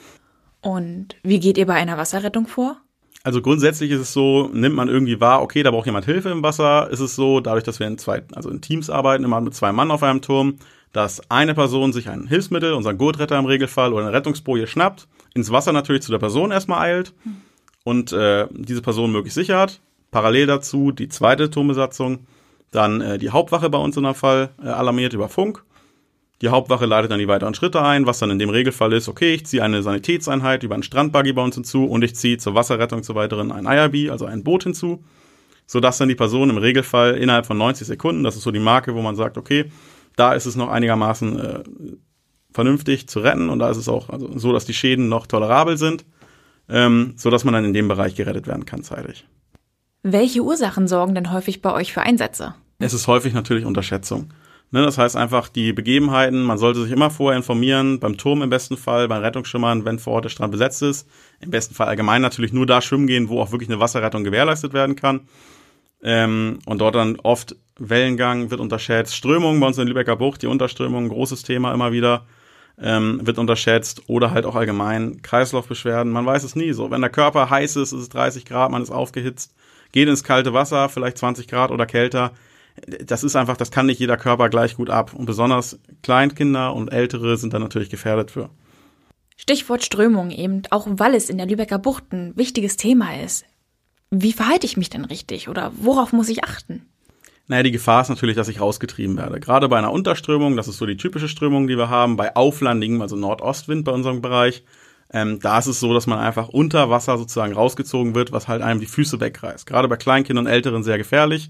Und 0.61 1.15
wie 1.23 1.39
geht 1.39 1.57
ihr 1.57 1.65
bei 1.65 1.75
einer 1.75 1.97
Wasserrettung 1.97 2.47
vor? 2.47 2.77
Also 3.23 3.41
grundsätzlich 3.41 3.91
ist 3.91 3.99
es 3.99 4.13
so, 4.13 4.49
nimmt 4.53 4.75
man 4.75 4.87
irgendwie 4.87 5.19
wahr, 5.19 5.41
okay, 5.41 5.61
da 5.61 5.71
braucht 5.71 5.85
jemand 5.85 6.05
Hilfe 6.05 6.29
im 6.29 6.41
Wasser, 6.41 6.89
ist 6.89 7.01
es 7.01 7.15
so, 7.15 7.41
dadurch, 7.41 7.65
dass 7.65 7.79
wir 7.79 7.87
in 7.87 7.97
zwei, 7.97 8.23
also 8.33 8.49
in 8.49 8.61
Teams 8.61 8.89
arbeiten, 8.89 9.25
immer 9.25 9.41
mit 9.41 9.53
zwei 9.53 9.73
Mann 9.73 9.91
auf 9.91 10.03
einem 10.03 10.21
Turm, 10.21 10.55
dass 10.93 11.29
eine 11.29 11.53
Person 11.53 11.91
sich 11.91 12.09
ein 12.09 12.27
Hilfsmittel, 12.27 12.73
unseren 12.73 12.97
Gurtretter 12.97 13.37
im 13.37 13.45
Regelfall 13.45 13.93
oder 13.93 14.05
eine 14.05 14.13
Rettungsboje 14.13 14.67
schnappt, 14.67 15.07
ins 15.33 15.51
Wasser 15.51 15.73
natürlich 15.73 16.01
zu 16.01 16.11
der 16.11 16.19
Person 16.19 16.51
erstmal 16.51 16.79
eilt 16.79 17.13
und 17.83 18.13
äh, 18.13 18.47
diese 18.51 18.81
Person 18.81 19.11
möglichst 19.11 19.35
sicher 19.35 19.59
hat. 19.59 19.81
Parallel 20.11 20.47
dazu 20.47 20.91
die 20.91 21.09
zweite 21.09 21.49
Turmbesatzung, 21.49 22.25
dann 22.71 23.01
äh, 23.01 23.17
die 23.17 23.29
Hauptwache 23.29 23.69
bei 23.69 23.77
uns 23.77 23.97
in 23.97 24.03
dem 24.03 24.15
Fall 24.15 24.49
äh, 24.63 24.67
alarmiert 24.67 25.13
über 25.13 25.29
Funk. 25.29 25.63
Die 26.41 26.49
Hauptwache 26.49 26.85
leitet 26.85 27.11
dann 27.11 27.19
die 27.19 27.27
weiteren 27.27 27.53
Schritte 27.53 27.81
ein, 27.81 28.05
was 28.05 28.19
dann 28.19 28.31
in 28.31 28.39
dem 28.39 28.49
Regelfall 28.49 28.93
ist, 28.93 29.09
okay, 29.09 29.33
ich 29.33 29.45
ziehe 29.45 29.61
eine 29.61 29.83
Sanitätseinheit 29.83 30.63
über 30.63 30.73
einen 30.73 30.83
Strandbuggy 30.83 31.33
bei 31.33 31.43
uns 31.43 31.55
hinzu 31.55 31.85
und 31.85 32.01
ich 32.01 32.15
ziehe 32.15 32.37
zur 32.37 32.55
Wasserrettung 32.55 33.03
zu 33.03 33.13
weiteren 33.13 33.51
ein 33.51 33.65
IRB, 33.65 34.09
also 34.09 34.25
ein 34.25 34.43
Boot 34.43 34.63
hinzu, 34.63 35.03
sodass 35.67 35.97
dann 35.97 36.07
die 36.07 36.15
Person 36.15 36.49
im 36.49 36.57
Regelfall 36.57 37.17
innerhalb 37.17 37.45
von 37.45 37.57
90 37.57 37.85
Sekunden, 37.87 38.23
das 38.23 38.37
ist 38.37 38.43
so 38.43 38.51
die 38.51 38.59
Marke, 38.59 38.95
wo 38.95 39.01
man 39.01 39.17
sagt, 39.17 39.37
okay, 39.37 39.65
da 40.15 40.33
ist 40.33 40.45
es 40.45 40.55
noch 40.55 40.69
einigermaßen 40.69 41.39
äh, 41.39 41.63
vernünftig 42.53 43.07
zu 43.07 43.19
retten 43.19 43.49
und 43.49 43.59
da 43.59 43.69
ist 43.69 43.77
es 43.77 43.89
auch 43.89 44.09
also 44.09 44.37
so, 44.37 44.53
dass 44.53 44.65
die 44.65 44.73
Schäden 44.73 45.09
noch 45.09 45.27
tolerabel 45.27 45.77
sind, 45.77 46.05
ähm, 46.69 47.13
sodass 47.17 47.43
man 47.43 47.53
dann 47.53 47.65
in 47.65 47.73
dem 47.73 47.89
Bereich 47.89 48.15
gerettet 48.15 48.47
werden 48.47 48.65
kann 48.65 48.81
zeitig. 48.83 49.25
Welche 50.03 50.41
Ursachen 50.41 50.87
sorgen 50.87 51.13
denn 51.13 51.33
häufig 51.33 51.61
bei 51.61 51.73
euch 51.73 51.91
für 51.91 52.01
Einsätze? 52.01 52.55
Es 52.79 52.93
ist 52.93 53.07
häufig 53.07 53.33
natürlich 53.33 53.65
Unterschätzung. 53.65 54.31
Ne, 54.71 54.83
das 54.83 54.97
heißt 54.97 55.15
einfach 55.17 55.49
die 55.49 55.73
Begebenheiten, 55.73 56.43
man 56.43 56.59
sollte 56.59 56.83
sich 56.83 56.91
immer 56.91 57.09
vorher 57.09 57.35
informieren, 57.35 57.99
beim 57.99 58.17
Turm 58.17 58.43
im 58.43 58.51
besten 58.51 58.77
Fall, 58.77 59.07
beim 59.07 59.23
Rettungsschimmern, 59.23 59.83
wenn 59.83 59.97
vor 59.97 60.13
Ort 60.13 60.25
der 60.25 60.29
Strand 60.29 60.51
besetzt 60.51 60.83
ist. 60.83 61.07
Im 61.41 61.49
besten 61.49 61.73
Fall 61.73 61.87
allgemein 61.87 62.21
natürlich 62.21 62.53
nur 62.53 62.67
da 62.67 62.79
schwimmen 62.79 63.07
gehen, 63.07 63.29
wo 63.29 63.41
auch 63.41 63.51
wirklich 63.51 63.69
eine 63.69 63.79
Wasserrettung 63.79 64.23
gewährleistet 64.23 64.71
werden 64.73 64.95
kann. 64.95 65.21
Ähm, 66.01 66.59
und 66.65 66.79
dort 66.79 66.95
dann 66.95 67.17
oft 67.17 67.55
Wellengang 67.77 68.51
wird 68.51 68.61
unterschätzt, 68.61 69.15
Strömung 69.15 69.59
bei 69.59 69.67
uns 69.67 69.77
in 69.79 69.87
Lübecker 69.87 70.15
Bucht, 70.15 70.43
die 70.43 70.47
Unterströmung, 70.47 71.09
großes 71.09 71.43
Thema 71.43 71.73
immer 71.73 71.91
wieder, 71.91 72.25
ähm, 72.79 73.19
wird 73.25 73.39
unterschätzt 73.39 74.03
oder 74.07 74.31
halt 74.31 74.45
auch 74.45 74.55
allgemein 74.55 75.21
Kreislaufbeschwerden. 75.23 76.13
Man 76.13 76.25
weiß 76.25 76.43
es 76.43 76.55
nie 76.55 76.71
so. 76.71 76.91
Wenn 76.91 77.01
der 77.01 77.09
Körper 77.09 77.49
heiß 77.49 77.75
ist, 77.75 77.91
ist 77.91 78.01
es 78.01 78.09
30 78.09 78.45
Grad, 78.45 78.71
man 78.71 78.83
ist 78.83 78.91
aufgehitzt, 78.91 79.53
geht 79.91 80.07
ins 80.07 80.23
kalte 80.23 80.53
Wasser, 80.53 80.89
vielleicht 80.89 81.17
20 81.17 81.47
Grad 81.47 81.71
oder 81.71 81.85
kälter. 81.85 82.31
Das 83.03 83.23
ist 83.23 83.35
einfach, 83.35 83.57
das 83.57 83.71
kann 83.71 83.87
nicht 83.87 83.99
jeder 83.99 84.17
Körper 84.17 84.49
gleich 84.49 84.75
gut 84.75 84.89
ab. 84.89 85.13
Und 85.13 85.25
besonders 85.25 85.79
Kleinkinder 86.01 86.73
und 86.73 86.89
Ältere 86.89 87.37
sind 87.37 87.53
da 87.53 87.59
natürlich 87.59 87.89
gefährdet 87.89 88.31
für. 88.31 88.49
Stichwort 89.35 89.83
Strömung 89.83 90.31
eben, 90.31 90.63
auch 90.69 90.85
weil 90.89 91.15
es 91.15 91.29
in 91.29 91.37
der 91.37 91.47
Lübecker 91.47 91.79
Bucht 91.79 92.11
ein 92.11 92.35
wichtiges 92.35 92.77
Thema 92.77 93.21
ist. 93.21 93.45
Wie 94.11 94.33
verhalte 94.33 94.65
ich 94.65 94.75
mich 94.75 94.89
denn 94.89 95.05
richtig 95.05 95.49
oder 95.49 95.71
worauf 95.77 96.13
muss 96.13 96.29
ich 96.29 96.43
achten? 96.43 96.85
Naja, 97.47 97.63
die 97.63 97.71
Gefahr 97.71 98.01
ist 98.01 98.09
natürlich, 98.09 98.35
dass 98.35 98.47
ich 98.47 98.61
rausgetrieben 98.61 99.17
werde. 99.17 99.39
Gerade 99.39 99.69
bei 99.69 99.77
einer 99.77 99.91
Unterströmung, 99.91 100.55
das 100.55 100.67
ist 100.67 100.77
so 100.77 100.85
die 100.85 100.97
typische 100.97 101.27
Strömung, 101.27 101.67
die 101.67 101.77
wir 101.77 101.89
haben, 101.89 102.15
bei 102.15 102.35
auflandigem, 102.35 103.01
also 103.01 103.15
Nordostwind 103.15 103.85
bei 103.85 103.91
unserem 103.91 104.21
Bereich, 104.21 104.63
ähm, 105.11 105.39
da 105.39 105.57
ist 105.57 105.67
es 105.67 105.79
so, 105.79 105.93
dass 105.93 106.07
man 106.07 106.19
einfach 106.19 106.49
unter 106.49 106.89
Wasser 106.89 107.17
sozusagen 107.17 107.53
rausgezogen 107.53 108.15
wird, 108.15 108.31
was 108.31 108.47
halt 108.47 108.61
einem 108.61 108.79
die 108.79 108.85
Füße 108.85 109.19
wegreißt. 109.19 109.65
Gerade 109.65 109.87
bei 109.87 109.97
Kleinkindern 109.97 110.45
und 110.45 110.51
Älteren 110.51 110.83
sehr 110.83 110.97
gefährlich. 110.97 111.49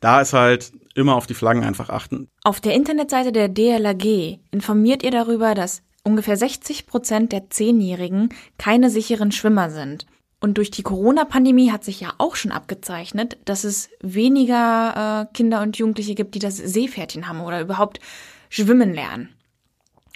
Da 0.00 0.20
ist 0.20 0.32
halt 0.32 0.72
immer 0.94 1.16
auf 1.16 1.26
die 1.26 1.34
Flaggen 1.34 1.64
einfach 1.64 1.88
achten. 1.88 2.28
Auf 2.44 2.60
der 2.60 2.74
Internetseite 2.74 3.32
der 3.32 3.48
DLRG 3.48 4.38
informiert 4.50 5.02
ihr 5.02 5.10
darüber, 5.10 5.54
dass 5.54 5.82
ungefähr 6.04 6.36
60 6.36 6.86
Prozent 6.86 7.32
der 7.32 7.50
Zehnjährigen 7.50 8.30
keine 8.58 8.90
sicheren 8.90 9.32
Schwimmer 9.32 9.70
sind. 9.70 10.06
Und 10.40 10.58
durch 10.58 10.72
die 10.72 10.82
Corona-Pandemie 10.82 11.70
hat 11.70 11.84
sich 11.84 12.00
ja 12.00 12.14
auch 12.18 12.34
schon 12.34 12.50
abgezeichnet, 12.50 13.38
dass 13.44 13.62
es 13.62 13.90
weniger 14.00 15.28
äh, 15.30 15.32
Kinder 15.32 15.62
und 15.62 15.78
Jugendliche 15.78 16.16
gibt, 16.16 16.34
die 16.34 16.40
das 16.40 16.56
Seepferdchen 16.56 17.28
haben 17.28 17.40
oder 17.40 17.60
überhaupt 17.60 18.00
schwimmen 18.48 18.92
lernen. 18.92 19.28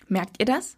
Merkt 0.08 0.40
ihr 0.40 0.46
das? 0.46 0.76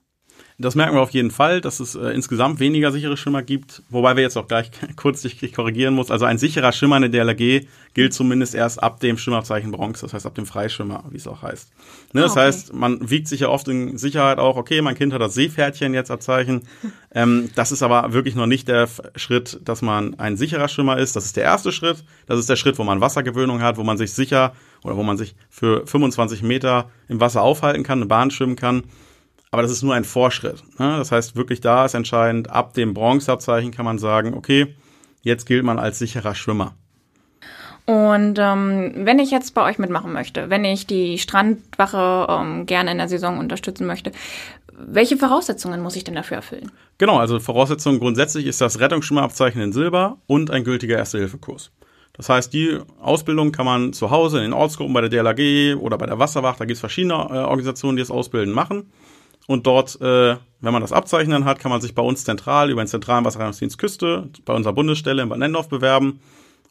Das 0.61 0.75
merken 0.75 0.97
wir 0.97 1.02
auf 1.02 1.11
jeden 1.11 1.30
Fall, 1.30 1.61
dass 1.61 1.78
es 1.78 1.95
äh, 1.95 2.09
insgesamt 2.11 2.59
weniger 2.59 2.90
sichere 2.90 3.16
Schwimmer 3.16 3.42
gibt, 3.45 3.83
wobei 3.90 4.16
wir 4.16 4.25
jetzt 4.25 4.37
auch 4.37 4.49
gleich 4.49 4.73
kurz 4.97 5.23
dich 5.23 5.52
korrigieren 5.52 5.95
muss. 5.95 6.11
Also 6.11 6.25
ein 6.25 6.37
sicherer 6.37 6.73
Schwimmer 6.73 6.97
in 6.97 7.11
der 7.12 7.25
DLRG 7.25 7.66
gilt 7.95 8.12
zumindest 8.12 8.57
erst 8.57 8.83
ab 8.83 8.99
dem 8.99 9.18
Schwimmerzeichen 9.18 9.71
Bronze, 9.71 10.02
das 10.02 10.14
heißt 10.14 10.26
ab 10.26 10.35
dem 10.35 10.47
Freischwimmer, 10.47 11.04
wie 11.11 11.16
es 11.16 11.28
auch 11.28 11.42
heißt. 11.42 11.71
Ne, 12.12 12.23
das 12.23 12.33
Ah, 12.33 12.40
okay. 12.40 12.40
heißt, 12.47 12.73
man 12.75 13.09
wiegt 13.09 13.28
sich 13.28 13.40
ja 13.40 13.49
oft 13.49 13.68
in 13.68 13.99
Sicherheit 13.99 14.38
auch, 14.38 14.57
okay, 14.57 14.83
mein 14.83 14.97
Kind 14.97 15.12
hat 15.12 15.21
das 15.21 15.35
Seepferdchen 15.35 15.95
jetzt 15.95 16.11
Abzeichen. 16.11 16.62
ähm, 17.14 17.50
das 17.54 17.71
ist 17.71 17.85
aber 17.85 18.12
wirklich 18.12 18.35
noch 18.35 18.47
nicht 18.47 18.66
der 18.66 18.88
Schritt, 19.14 19.61
dass 19.64 19.80
man 19.80 20.18
ein 20.18 20.37
sicherer 20.37 20.66
Schwimmer 20.66 20.99
ist. 20.99 21.14
Das 21.14 21.25
ist 21.25 21.37
der 21.37 21.45
erste 21.45 21.71
Schritt. 21.71 22.02
Das 22.26 22.37
ist 22.37 22.49
der 22.49 22.57
Schritt, 22.57 22.78
wo 22.80 22.85
man 22.85 23.00
Wassergewöhnung 23.00 23.62
hat, 23.62 23.76
wo 23.76 23.85
man 23.85 23.97
sich 23.97 24.12
sicher 24.12 24.54
oder 24.83 24.97
wo 24.97 25.04
man 25.04 25.16
sich 25.16 25.37
für 25.50 25.87
25 25.87 26.42
Meter 26.42 26.90
im 27.09 27.21
Wasser 27.21 27.42
aufhalten 27.42 27.85
kann, 27.85 27.99
eine 27.99 28.07
Bahn 28.07 28.33
schwimmen 28.33 28.57
kann. 28.57 28.83
Aber 29.50 29.62
das 29.62 29.71
ist 29.71 29.83
nur 29.83 29.95
ein 29.95 30.05
Vorschritt. 30.05 30.62
Ne? 30.78 30.97
Das 30.99 31.11
heißt, 31.12 31.37
wirklich 31.37 31.61
da 31.61 31.85
ist 31.85 31.95
entscheidend, 31.95 32.50
ab 32.50 32.75
dem 32.75 32.95
Bronzeabzeichen 32.95 33.71
kann 33.71 33.85
man 33.85 33.99
sagen, 33.99 34.35
okay, 34.35 34.75
jetzt 35.23 35.47
gilt 35.47 35.64
man 35.64 35.78
als 35.78 35.99
sicherer 35.99 36.35
Schwimmer. 36.35 36.75
Und 37.87 38.38
ähm, 38.38 38.93
wenn 38.97 39.19
ich 39.19 39.31
jetzt 39.31 39.55
bei 39.55 39.64
euch 39.64 39.78
mitmachen 39.78 40.12
möchte, 40.12 40.50
wenn 40.50 40.62
ich 40.64 40.87
die 40.87 41.17
Strandwache 41.17 42.26
ähm, 42.28 42.67
gerne 42.67 42.90
in 42.93 42.99
der 42.99 43.09
Saison 43.09 43.38
unterstützen 43.38 43.87
möchte, 43.87 44.12
welche 44.78 45.17
Voraussetzungen 45.17 45.81
muss 45.81 45.97
ich 45.97 46.05
denn 46.05 46.14
dafür 46.14 46.37
erfüllen? 46.37 46.71
Genau, 46.99 47.19
also 47.19 47.40
Voraussetzung 47.40 47.99
grundsätzlich 47.99 48.45
ist 48.45 48.61
das 48.61 48.78
Rettungsschimmerabzeichen 48.78 49.61
in 49.62 49.73
Silber 49.73 50.19
und 50.26 50.50
ein 50.50 50.64
gültiger 50.64 50.99
Erste-Hilfe-Kurs. 50.99 51.71
Das 52.12 52.28
heißt, 52.28 52.52
die 52.52 52.78
Ausbildung 53.00 53.52
kann 53.52 53.64
man 53.64 53.93
zu 53.93 54.11
Hause 54.11 54.38
in 54.38 54.45
den 54.45 54.52
Ortsgruppen 54.52 54.93
bei 54.93 55.00
der 55.00 55.09
DLAG 55.09 55.81
oder 55.81 55.97
bei 55.97 56.07
der 56.07 56.19
Wasserwacht, 56.19 56.61
da 56.61 56.64
gibt 56.64 56.75
es 56.75 56.81
verschiedene 56.81 57.14
äh, 57.14 57.38
Organisationen, 57.38 57.97
die 57.97 58.02
das 58.02 58.11
ausbilden, 58.11 58.52
machen. 58.52 58.90
Und 59.49 59.67
dort, 59.67 59.99
äh, 60.02 60.37
wenn 60.61 60.73
man 60.75 60.83
das 60.83 60.93
Abzeichen 60.93 61.31
dann 61.31 61.47
hat, 61.47 61.59
kann 61.59 61.71
man 61.71 61.81
sich 61.81 61.95
bei 61.95 62.02
uns 62.02 62.23
zentral 62.23 62.71
über 62.71 62.85
den 62.85 62.87
zentralen 62.87 63.25
Wasserrettungsdienst 63.25 63.78
Küste, 63.78 64.28
bei 64.45 64.52
unserer 64.52 64.75
Bundesstelle 64.75 65.23
in 65.23 65.31
Bad 65.31 65.38
Nendorf 65.38 65.71
bewerben. 65.71 66.21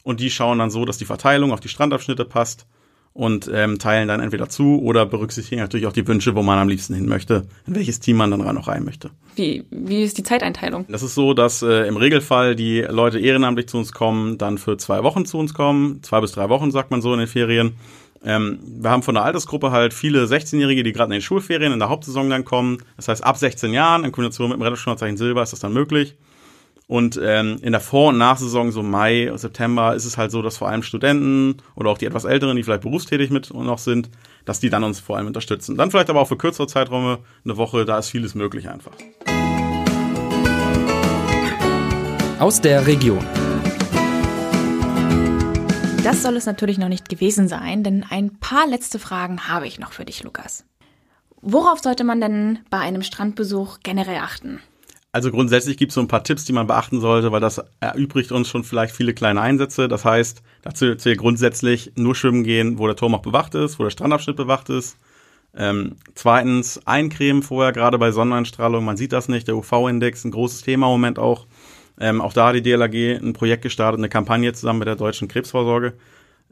Und 0.04 0.20
die 0.20 0.30
schauen 0.30 0.60
dann 0.60 0.70
so, 0.70 0.84
dass 0.84 0.96
die 0.96 1.04
Verteilung 1.04 1.52
auf 1.52 1.58
die 1.58 1.68
Strandabschnitte 1.68 2.24
passt 2.24 2.66
und 3.14 3.50
ähm, 3.52 3.80
teilen 3.80 4.06
dann 4.06 4.20
entweder 4.20 4.48
zu 4.48 4.80
oder 4.80 5.06
berücksichtigen 5.06 5.60
natürlich 5.60 5.88
auch 5.88 5.92
die 5.92 6.06
Wünsche, 6.06 6.36
wo 6.36 6.42
man 6.44 6.56
am 6.56 6.68
liebsten 6.68 6.94
hin 6.94 7.06
möchte, 7.06 7.48
in 7.66 7.74
welches 7.74 7.98
Team 7.98 8.16
man 8.16 8.30
dann 8.30 8.42
rein 8.42 8.54
noch 8.54 8.68
rein 8.68 8.84
möchte. 8.84 9.10
Wie, 9.34 9.64
wie 9.70 10.04
ist 10.04 10.16
die 10.16 10.22
Zeiteinteilung? 10.22 10.86
Das 10.88 11.02
ist 11.02 11.16
so, 11.16 11.34
dass 11.34 11.62
äh, 11.62 11.88
im 11.88 11.96
Regelfall 11.96 12.54
die 12.54 12.82
Leute 12.82 13.18
ehrenamtlich 13.18 13.66
zu 13.66 13.76
uns 13.76 13.90
kommen, 13.90 14.38
dann 14.38 14.56
für 14.56 14.76
zwei 14.76 15.02
Wochen 15.02 15.26
zu 15.26 15.36
uns 15.36 15.52
kommen, 15.52 16.00
zwei 16.04 16.20
bis 16.20 16.30
drei 16.30 16.48
Wochen 16.48 16.70
sagt 16.70 16.92
man 16.92 17.02
so 17.02 17.12
in 17.12 17.18
den 17.18 17.26
Ferien. 17.26 17.74
Ähm, 18.24 18.58
wir 18.62 18.90
haben 18.90 19.02
von 19.02 19.14
der 19.14 19.24
Altersgruppe 19.24 19.70
halt 19.70 19.94
viele 19.94 20.24
16-Jährige, 20.24 20.82
die 20.82 20.92
gerade 20.92 21.08
in 21.08 21.18
den 21.18 21.22
Schulferien 21.22 21.72
in 21.72 21.78
der 21.78 21.88
Hauptsaison 21.88 22.28
dann 22.30 22.44
kommen. 22.44 22.78
Das 22.96 23.08
heißt, 23.08 23.24
ab 23.24 23.36
16 23.36 23.72
Jahren 23.72 24.04
in 24.04 24.12
Kombination 24.12 24.48
mit 24.48 24.58
dem 24.58 24.62
Rettungsschnurrzeichen 24.62 25.16
Silber 25.16 25.42
ist 25.42 25.52
das 25.52 25.60
dann 25.60 25.72
möglich. 25.72 26.16
Und 26.88 27.20
ähm, 27.22 27.58
in 27.60 27.72
der 27.72 27.82
Vor- 27.82 28.08
und 28.08 28.18
Nachsaison, 28.18 28.72
so 28.72 28.82
Mai, 28.82 29.30
September, 29.34 29.94
ist 29.94 30.06
es 30.06 30.16
halt 30.16 30.30
so, 30.30 30.40
dass 30.40 30.56
vor 30.56 30.70
allem 30.70 30.82
Studenten 30.82 31.58
oder 31.74 31.90
auch 31.90 31.98
die 31.98 32.06
etwas 32.06 32.24
Älteren, 32.24 32.56
die 32.56 32.62
vielleicht 32.62 32.80
berufstätig 32.80 33.30
mit 33.30 33.52
noch 33.52 33.78
sind, 33.78 34.08
dass 34.46 34.58
die 34.58 34.70
dann 34.70 34.84
uns 34.84 34.98
vor 34.98 35.18
allem 35.18 35.26
unterstützen. 35.26 35.76
Dann 35.76 35.90
vielleicht 35.90 36.08
aber 36.08 36.20
auch 36.20 36.28
für 36.28 36.38
kürzere 36.38 36.66
Zeiträume, 36.66 37.18
eine 37.44 37.56
Woche, 37.58 37.84
da 37.84 37.98
ist 37.98 38.08
vieles 38.08 38.34
möglich 38.34 38.70
einfach. 38.70 38.92
Aus 42.38 42.60
der 42.62 42.86
Region. 42.86 43.26
Das 46.08 46.22
soll 46.22 46.38
es 46.38 46.46
natürlich 46.46 46.78
noch 46.78 46.88
nicht 46.88 47.10
gewesen 47.10 47.48
sein, 47.48 47.84
denn 47.84 48.02
ein 48.08 48.38
paar 48.40 48.66
letzte 48.66 48.98
Fragen 48.98 49.46
habe 49.46 49.66
ich 49.66 49.78
noch 49.78 49.92
für 49.92 50.06
dich, 50.06 50.24
Lukas. 50.24 50.64
Worauf 51.42 51.80
sollte 51.80 52.02
man 52.02 52.18
denn 52.22 52.60
bei 52.70 52.78
einem 52.78 53.02
Strandbesuch 53.02 53.80
generell 53.82 54.16
achten? 54.16 54.60
Also 55.12 55.30
grundsätzlich 55.30 55.76
gibt 55.76 55.90
es 55.90 55.96
so 55.96 56.00
ein 56.00 56.08
paar 56.08 56.24
Tipps, 56.24 56.46
die 56.46 56.54
man 56.54 56.66
beachten 56.66 57.02
sollte, 57.02 57.30
weil 57.30 57.42
das 57.42 57.60
erübrigt 57.80 58.32
uns 58.32 58.48
schon 58.48 58.64
vielleicht 58.64 58.96
viele 58.96 59.12
kleine 59.12 59.42
Einsätze. 59.42 59.86
Das 59.86 60.06
heißt, 60.06 60.40
dazu 60.62 60.94
zählt 60.94 61.18
grundsätzlich 61.18 61.92
nur 61.96 62.14
schwimmen 62.14 62.42
gehen, 62.42 62.78
wo 62.78 62.86
der 62.86 62.96
Turm 62.96 63.14
auch 63.14 63.20
bewacht 63.20 63.54
ist, 63.54 63.78
wo 63.78 63.82
der 63.82 63.90
Strandabschnitt 63.90 64.36
bewacht 64.36 64.70
ist. 64.70 64.96
Ähm, 65.54 65.96
zweitens, 66.14 66.80
eincremen 66.86 67.42
vorher, 67.42 67.72
gerade 67.72 67.98
bei 67.98 68.12
Sonneneinstrahlung. 68.12 68.82
Man 68.82 68.96
sieht 68.96 69.12
das 69.12 69.28
nicht. 69.28 69.46
Der 69.46 69.58
UV-Index, 69.58 70.24
ein 70.24 70.30
großes 70.30 70.62
Thema 70.62 70.86
im 70.86 70.92
Moment 70.92 71.18
auch. 71.18 71.46
Ähm, 72.00 72.20
auch 72.20 72.32
da 72.32 72.48
hat 72.48 72.54
die 72.54 72.62
DLAG 72.62 72.94
ein 72.94 73.32
Projekt 73.32 73.62
gestartet, 73.62 73.98
eine 73.98 74.08
Kampagne 74.08 74.52
zusammen 74.52 74.80
mit 74.80 74.88
der 74.88 74.96
Deutschen 74.96 75.28
Krebsvorsorge. 75.28 75.94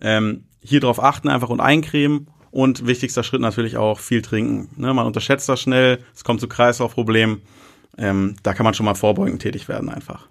Ähm, 0.00 0.44
hier 0.60 0.80
drauf 0.80 1.02
achten 1.02 1.28
einfach 1.28 1.48
und 1.48 1.60
eincremen. 1.60 2.28
Und 2.50 2.86
wichtigster 2.86 3.22
Schritt 3.22 3.42
natürlich 3.42 3.76
auch 3.76 4.00
viel 4.00 4.22
trinken. 4.22 4.70
Ne, 4.76 4.94
man 4.94 5.06
unterschätzt 5.06 5.48
das 5.48 5.60
schnell, 5.60 5.98
es 6.14 6.24
kommt 6.24 6.40
zu 6.40 6.48
Kreislaufproblemen 6.48 7.42
ähm, 7.98 8.36
da 8.42 8.52
kann 8.54 8.64
man 8.64 8.74
schon 8.74 8.86
mal 8.86 8.94
vorbeugend 8.94 9.42
tätig 9.42 9.68
werden 9.68 9.88
einfach. 9.88 10.28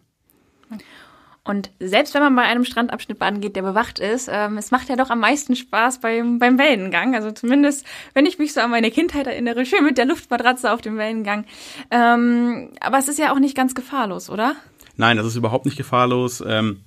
Und 1.47 1.69
selbst 1.79 2.15
wenn 2.15 2.23
man 2.23 2.35
bei 2.35 2.41
einem 2.41 2.65
Strandabschnitt 2.65 3.19
baden 3.19 3.39
geht, 3.39 3.55
der 3.55 3.61
bewacht 3.61 3.99
ist, 3.99 4.27
ähm, 4.31 4.57
es 4.57 4.71
macht 4.71 4.89
ja 4.89 4.95
doch 4.95 5.11
am 5.11 5.19
meisten 5.19 5.55
Spaß 5.55 5.99
beim, 5.99 6.39
beim 6.39 6.57
Wellengang. 6.57 7.13
Also 7.13 7.29
zumindest, 7.31 7.85
wenn 8.15 8.25
ich 8.25 8.39
mich 8.39 8.53
so 8.53 8.61
an 8.61 8.71
meine 8.71 8.89
Kindheit 8.89 9.27
erinnere, 9.27 9.63
schön 9.67 9.85
mit 9.85 9.99
der 9.99 10.05
Luftmatratze 10.05 10.71
auf 10.71 10.81
dem 10.81 10.97
Wellengang. 10.97 11.45
Ähm, 11.91 12.71
aber 12.79 12.97
es 12.97 13.07
ist 13.07 13.19
ja 13.19 13.31
auch 13.31 13.37
nicht 13.37 13.55
ganz 13.55 13.75
gefahrlos, 13.75 14.31
oder? 14.31 14.55
Nein, 14.97 15.17
das 15.17 15.25
ist 15.25 15.35
überhaupt 15.35 15.65
nicht 15.65 15.77
gefahrlos. 15.77 16.43
Ähm, 16.45 16.81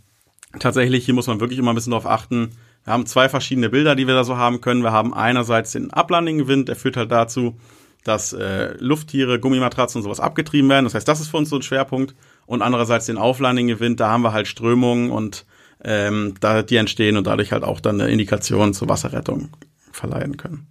tatsächlich, 0.59 1.05
hier 1.05 1.15
muss 1.15 1.27
man 1.27 1.41
wirklich 1.41 1.59
immer 1.59 1.73
ein 1.73 1.75
bisschen 1.75 1.93
drauf 1.93 2.07
achten. 2.07 2.53
Wir 2.85 2.93
haben 2.93 3.07
zwei 3.07 3.29
verschiedene 3.29 3.69
Bilder, 3.69 3.95
die 3.95 4.07
wir 4.07 4.15
da 4.15 4.25
so 4.25 4.37
haben 4.37 4.61
können. 4.61 4.83
Wir 4.83 4.93
haben 4.93 5.13
einerseits 5.13 5.73
den 5.73 5.91
ablandigen 5.91 6.49
Wind, 6.49 6.69
der 6.69 6.77
führt 6.77 6.97
halt 6.97 7.11
dazu, 7.11 7.59
dass 8.05 8.33
äh, 8.33 8.75
Lufttiere, 8.79 9.41
Gummimatratzen 9.41 9.99
und 9.99 10.05
sowas 10.05 10.21
abgetrieben 10.21 10.71
werden. 10.71 10.85
Das 10.85 10.95
heißt, 10.95 11.07
das 11.07 11.21
ist 11.21 11.29
für 11.29 11.37
uns 11.37 11.51
so 11.51 11.57
ein 11.57 11.63
Schwerpunkt. 11.63 12.15
Und 12.47 12.63
andererseits 12.63 13.07
den 13.07 13.19
auflandigen 13.19 13.79
Wind, 13.81 14.01
da 14.01 14.09
haben 14.09 14.23
wir 14.23 14.33
halt 14.33 14.49
Strömungen 14.49 15.11
und 15.11 15.45
ähm, 15.85 16.35
da 16.41 16.63
die 16.63 16.77
entstehen 16.77 17.17
und 17.17 17.27
dadurch 17.27 17.53
halt 17.53 17.63
auch 17.63 17.81
dann 17.81 18.01
eine 18.01 18.11
Indikation 18.11 18.73
zur 18.73 18.89
Wasserrettung 18.89 19.51
verleihen 19.93 20.37
können. 20.37 20.67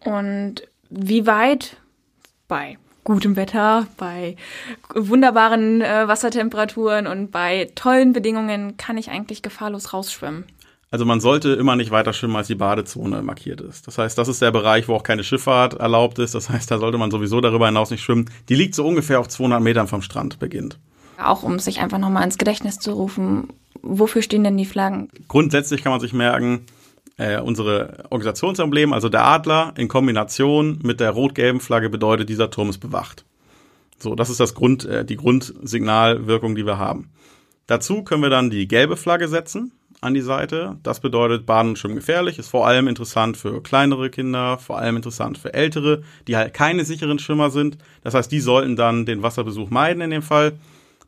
Und 0.00 0.62
wie 0.88 1.26
weit 1.26 1.76
bei 2.48 2.78
gutem 3.06 3.36
Wetter, 3.36 3.86
bei 3.96 4.36
wunderbaren 4.94 5.80
äh, 5.80 6.08
Wassertemperaturen 6.08 7.06
und 7.06 7.30
bei 7.30 7.70
tollen 7.74 8.12
Bedingungen 8.12 8.76
kann 8.76 8.98
ich 8.98 9.10
eigentlich 9.10 9.42
gefahrlos 9.42 9.94
rausschwimmen? 9.94 10.44
Also 10.90 11.04
man 11.04 11.20
sollte 11.20 11.52
immer 11.52 11.76
nicht 11.76 11.90
weiter 11.90 12.12
schwimmen, 12.12 12.36
als 12.36 12.48
die 12.48 12.54
Badezone 12.54 13.22
markiert 13.22 13.60
ist. 13.60 13.86
Das 13.86 13.98
heißt, 13.98 14.18
das 14.18 14.28
ist 14.28 14.42
der 14.42 14.50
Bereich, 14.50 14.88
wo 14.88 14.94
auch 14.94 15.02
keine 15.02 15.24
Schifffahrt 15.24 15.74
erlaubt 15.74 16.18
ist. 16.18 16.34
Das 16.34 16.50
heißt, 16.50 16.70
da 16.70 16.78
sollte 16.78 16.98
man 16.98 17.10
sowieso 17.10 17.40
darüber 17.40 17.66
hinaus 17.66 17.90
nicht 17.90 18.02
schwimmen. 18.02 18.30
Die 18.48 18.54
liegt 18.54 18.74
so 18.74 18.86
ungefähr 18.86 19.20
auf 19.20 19.28
200 19.28 19.60
Metern 19.60 19.88
vom 19.88 20.02
Strand 20.02 20.38
beginnt. 20.38 20.78
Auch 21.22 21.42
um 21.42 21.58
sich 21.58 21.80
einfach 21.80 21.98
nochmal 21.98 22.24
ins 22.24 22.38
Gedächtnis 22.38 22.78
zu 22.78 22.92
rufen, 22.92 23.48
wofür 23.82 24.22
stehen 24.22 24.44
denn 24.44 24.56
die 24.56 24.66
Flaggen? 24.66 25.08
Grundsätzlich 25.28 25.82
kann 25.82 25.92
man 25.92 26.00
sich 26.00 26.12
merken, 26.12 26.66
äh, 27.16 27.40
unsere 27.40 28.04
Organisationsemblem, 28.10 28.92
also 28.92 29.08
der 29.08 29.24
Adler 29.24 29.72
in 29.76 29.88
Kombination 29.88 30.78
mit 30.82 31.00
der 31.00 31.10
rot-gelben 31.10 31.60
Flagge 31.60 31.88
bedeutet, 31.88 32.28
dieser 32.28 32.50
Turm 32.50 32.70
ist 32.70 32.78
bewacht. 32.78 33.24
So, 33.98 34.14
das 34.14 34.28
ist 34.28 34.40
das 34.40 34.54
Grund, 34.54 34.84
äh, 34.84 35.04
die 35.04 35.16
Grundsignalwirkung, 35.16 36.54
die 36.54 36.66
wir 36.66 36.78
haben. 36.78 37.10
Dazu 37.66 38.02
können 38.02 38.22
wir 38.22 38.30
dann 38.30 38.50
die 38.50 38.68
gelbe 38.68 38.96
Flagge 38.96 39.28
setzen 39.28 39.72
an 40.00 40.14
die 40.14 40.20
Seite. 40.20 40.76
Das 40.82 41.00
bedeutet, 41.00 41.46
Baden 41.46 41.70
und 41.70 41.78
Schwimmen 41.78 41.96
gefährlich, 41.96 42.38
ist 42.38 42.48
vor 42.48 42.66
allem 42.66 42.86
interessant 42.86 43.36
für 43.36 43.62
kleinere 43.62 44.10
Kinder, 44.10 44.58
vor 44.58 44.78
allem 44.78 44.96
interessant 44.96 45.38
für 45.38 45.54
Ältere, 45.54 46.02
die 46.28 46.36
halt 46.36 46.54
keine 46.54 46.84
sicheren 46.84 47.18
Schwimmer 47.18 47.50
sind. 47.50 47.78
Das 48.04 48.14
heißt, 48.14 48.30
die 48.30 48.40
sollten 48.40 48.76
dann 48.76 49.06
den 49.06 49.22
Wasserbesuch 49.22 49.70
meiden 49.70 50.02
in 50.02 50.10
dem 50.10 50.22
Fall. 50.22 50.52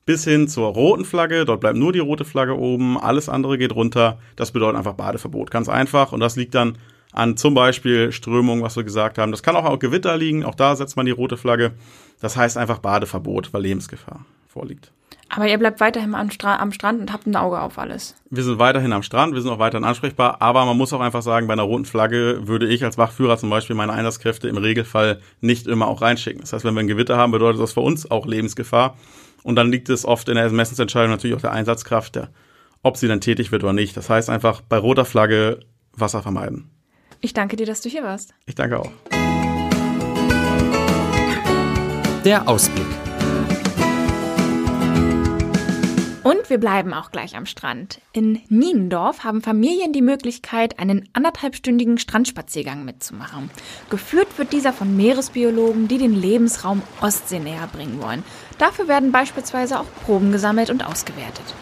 Bis 0.09 0.25
hin 0.25 0.49
zur 0.49 0.69
roten 0.69 1.05
Flagge, 1.05 1.45
dort 1.45 1.61
bleibt 1.61 1.77
nur 1.77 1.93
die 1.93 1.99
rote 1.99 2.25
Flagge 2.25 2.57
oben, 2.57 2.99
alles 2.99 3.29
andere 3.29 3.59
geht 3.59 3.75
runter. 3.75 4.19
Das 4.37 4.53
bedeutet 4.53 4.79
einfach 4.79 4.95
Badeverbot, 4.95 5.51
ganz 5.51 5.69
einfach. 5.69 6.13
Und 6.13 6.21
das 6.21 6.35
liegt 6.35 6.55
dann 6.55 6.79
an 7.13 7.37
zum 7.37 7.53
Beispiel 7.53 8.11
Strömung, 8.11 8.63
was 8.63 8.75
wir 8.75 8.85
gesagt 8.85 9.19
haben. 9.19 9.33
Das 9.33 9.43
kann 9.43 9.55
auch 9.55 9.67
auf 9.67 9.79
Gewitter 9.81 10.17
liegen, 10.17 10.47
auch 10.47 10.55
da 10.55 10.75
setzt 10.77 10.97
man 10.97 11.05
die 11.05 11.13
rote 11.13 11.37
Flagge. 11.37 11.73
Das 12.23 12.39
heißt 12.39 12.57
einfach 12.57 12.79
Badeverbot, 12.79 13.53
weil 13.53 13.61
Lebensgefahr 13.61 14.25
vorliegt. 14.47 14.93
Aber 15.29 15.47
ihr 15.47 15.59
bleibt 15.59 15.79
weiterhin 15.81 16.15
am, 16.15 16.31
Stra 16.31 16.57
am, 16.57 16.73
Strand 16.73 17.03
und 17.03 17.13
habt 17.13 17.27
ein 17.27 17.37
Auge 17.37 17.61
auf 17.61 17.77
alles. 17.77 18.17
Wir 18.31 18.45
sind 18.45 18.59
weiterhin 18.59 18.95
am 18.95 19.03
Strand, 19.03 19.35
wir 19.35 19.43
sind 19.43 19.51
auch 19.51 19.59
weiterhin 19.59 19.85
ansprechbar, 19.85 20.41
aber 20.41 20.65
man 20.65 20.79
muss 20.79 20.95
auch 20.95 21.01
einfach 21.01 21.21
sagen, 21.21 21.49
bei 21.49 21.53
einer 21.53 21.65
roten 21.65 21.85
Flagge 21.85 22.49
würde 22.49 22.67
ich 22.67 22.83
als 22.83 22.97
Wachführer 22.97 23.37
zum 23.37 23.51
Beispiel 23.51 23.77
meine 23.77 23.93
Einsatzkräfte 23.93 24.49
im 24.49 24.57
Regelfall 24.57 25.21
nicht 25.43 25.67
immer 25.67 25.87
auch 25.87 26.01
reinschicken. 26.01 26.41
Das 26.41 26.55
heißt, 26.55 26.65
wenn 26.65 26.73
wir 26.73 26.81
ein 26.81 26.89
Gewitter 26.89 27.19
haben, 27.19 27.31
bedeutet 27.31 27.61
das 27.61 27.75
für 27.75 27.81
uns 27.81 28.11
auch 28.11 28.25
Lebensgefahr. 28.25 28.97
Und 29.43 29.57
dann 29.57 29.71
liegt 29.71 29.89
es 29.89 30.05
oft 30.05 30.29
in 30.29 30.35
der 30.35 30.45
Ermessensentscheidung 30.45 31.11
natürlich 31.11 31.37
auch 31.37 31.41
der 31.41 31.53
Einsatzkraft, 31.53 32.17
der, 32.17 32.31
ob 32.83 32.97
sie 32.97 33.09
dann 33.09 33.21
tätig 33.21 33.53
wird 33.53 33.65
oder 33.65 33.73
nicht. 33.73 33.97
Das 33.97 34.11
heißt 34.11 34.31
einfach 34.31 34.61
bei 34.61 34.79
roter 34.79 35.05
Flagge 35.05 35.61
Wasser 35.93 36.23
vermeiden. 36.23 36.71
Ich 37.21 37.35
danke 37.35 37.57
dir, 37.57 37.67
dass 37.67 37.81
du 37.81 37.89
hier 37.89 38.05
warst. 38.05 38.35
Ich 38.47 38.55
danke 38.55 38.79
auch. 38.79 38.91
Der 42.25 42.49
Ausblick. 42.49 42.87
Und 46.29 46.51
wir 46.51 46.59
bleiben 46.59 46.93
auch 46.93 47.11
gleich 47.11 47.37
am 47.37 47.47
Strand. 47.47 48.03
In 48.13 48.43
Niendorf 48.51 49.25
haben 49.25 49.41
Familien 49.41 49.95
die 49.95 50.03
Möglichkeit, 50.03 50.79
einen 50.79 51.09
anderthalbstündigen 51.15 51.97
Strandspaziergang 51.97 52.85
mitzumachen. 52.85 53.51
Geführt 53.89 54.27
wird 54.37 54.53
dieser 54.53 54.75
von 54.75 54.95
Meeresbiologen, 54.95 55.89
die 55.89 55.97
den 55.97 56.15
Lebensraum 56.15 56.83
Ostsee 57.01 57.39
näher 57.39 57.67
bringen 57.73 58.03
wollen. 58.03 58.25
Dafür 58.59 58.89
werden 58.89 59.13
beispielsweise 59.13 59.79
auch 59.79 59.87
Proben 60.05 60.33
gesammelt 60.33 60.71
und 60.71 60.85
ausgewertet. 60.85 61.55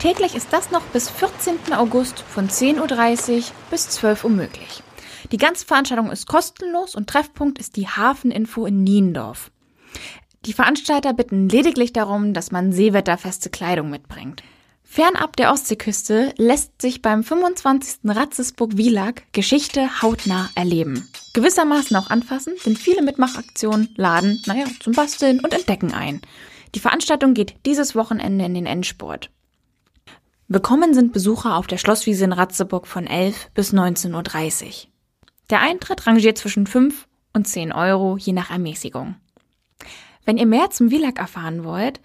Täglich 0.00 0.34
ist 0.34 0.52
das 0.52 0.70
noch 0.70 0.82
bis 0.82 1.08
14. 1.08 1.72
August 1.72 2.20
von 2.20 2.48
10.30 2.48 3.36
Uhr 3.36 3.42
bis 3.70 3.88
12 3.88 4.24
Uhr 4.24 4.30
möglich. 4.30 4.82
Die 5.32 5.38
ganze 5.38 5.64
Veranstaltung 5.64 6.10
ist 6.10 6.26
kostenlos 6.26 6.94
und 6.94 7.08
Treffpunkt 7.08 7.58
ist 7.58 7.76
die 7.76 7.88
Hafeninfo 7.88 8.66
in 8.66 8.84
Niendorf. 8.84 9.50
Die 10.44 10.52
Veranstalter 10.52 11.14
bitten 11.14 11.48
lediglich 11.48 11.94
darum, 11.94 12.34
dass 12.34 12.50
man 12.50 12.72
seewetterfeste 12.72 13.48
Kleidung 13.48 13.88
mitbringt. 13.88 14.42
Fernab 14.94 15.34
der 15.34 15.50
Ostseeküste 15.50 16.32
lässt 16.36 16.80
sich 16.80 17.02
beim 17.02 17.24
25. 17.24 18.02
Ratzesburg 18.04 18.76
Wielag 18.76 19.22
Geschichte 19.32 20.00
hautnah 20.00 20.50
erleben. 20.54 21.08
Gewissermaßen 21.32 21.96
auch 21.96 22.10
anfassen, 22.10 22.54
denn 22.64 22.76
viele 22.76 23.02
Mitmachaktionen 23.02 23.88
laden, 23.96 24.40
naja, 24.46 24.66
zum 24.78 24.92
Basteln 24.92 25.40
und 25.40 25.52
Entdecken 25.52 25.92
ein. 25.92 26.20
Die 26.76 26.78
Veranstaltung 26.78 27.34
geht 27.34 27.56
dieses 27.66 27.96
Wochenende 27.96 28.44
in 28.44 28.54
den 28.54 28.66
Endsport. 28.66 29.30
Willkommen 30.46 30.94
sind 30.94 31.12
Besucher 31.12 31.56
auf 31.56 31.66
der 31.66 31.78
Schlosswiese 31.78 32.26
in 32.26 32.32
Ratzeburg 32.32 32.86
von 32.86 33.08
11 33.08 33.50
bis 33.52 33.72
19.30 33.72 34.64
Uhr. 34.64 34.72
Der 35.50 35.60
Eintritt 35.60 36.06
rangiert 36.06 36.38
zwischen 36.38 36.68
5 36.68 37.08
und 37.32 37.48
10 37.48 37.72
Euro 37.72 38.16
je 38.16 38.32
nach 38.32 38.52
Ermäßigung. 38.52 39.16
Wenn 40.24 40.38
ihr 40.38 40.46
mehr 40.46 40.70
zum 40.70 40.92
WILAG 40.92 41.18
erfahren 41.18 41.64
wollt, 41.64 41.98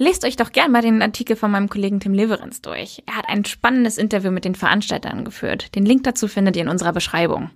lest 0.00 0.24
euch 0.24 0.36
doch 0.36 0.50
gern 0.50 0.72
mal 0.72 0.82
den 0.82 1.02
Artikel 1.02 1.36
von 1.36 1.50
meinem 1.50 1.68
Kollegen 1.68 2.00
Tim 2.00 2.14
Leverenz 2.14 2.62
durch. 2.62 3.02
Er 3.06 3.16
hat 3.16 3.28
ein 3.28 3.44
spannendes 3.44 3.98
Interview 3.98 4.30
mit 4.30 4.44
den 4.44 4.54
Veranstaltern 4.54 5.24
geführt. 5.24 5.74
Den 5.76 5.84
Link 5.84 6.02
dazu 6.04 6.26
findet 6.26 6.56
ihr 6.56 6.62
in 6.62 6.68
unserer 6.68 6.92
Beschreibung. 6.92 7.50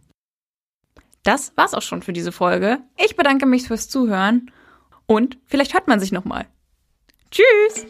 Das 1.23 1.53
war's 1.57 1.73
auch 1.73 1.83
schon 1.83 2.03
für 2.03 2.13
diese 2.13 2.33
Folge. 2.33 2.79
Ich 3.03 3.17
bedanke 3.17 3.47
mich 3.47 3.67
fürs 3.67 3.89
Zuhören 3.89 4.51
und 5.07 5.39
vielleicht 5.47 5.73
hört 5.73 5.89
man 5.89 5.99
sich 5.99 6.13
nochmal. 6.13 6.47
Tschüss! 7.31 7.87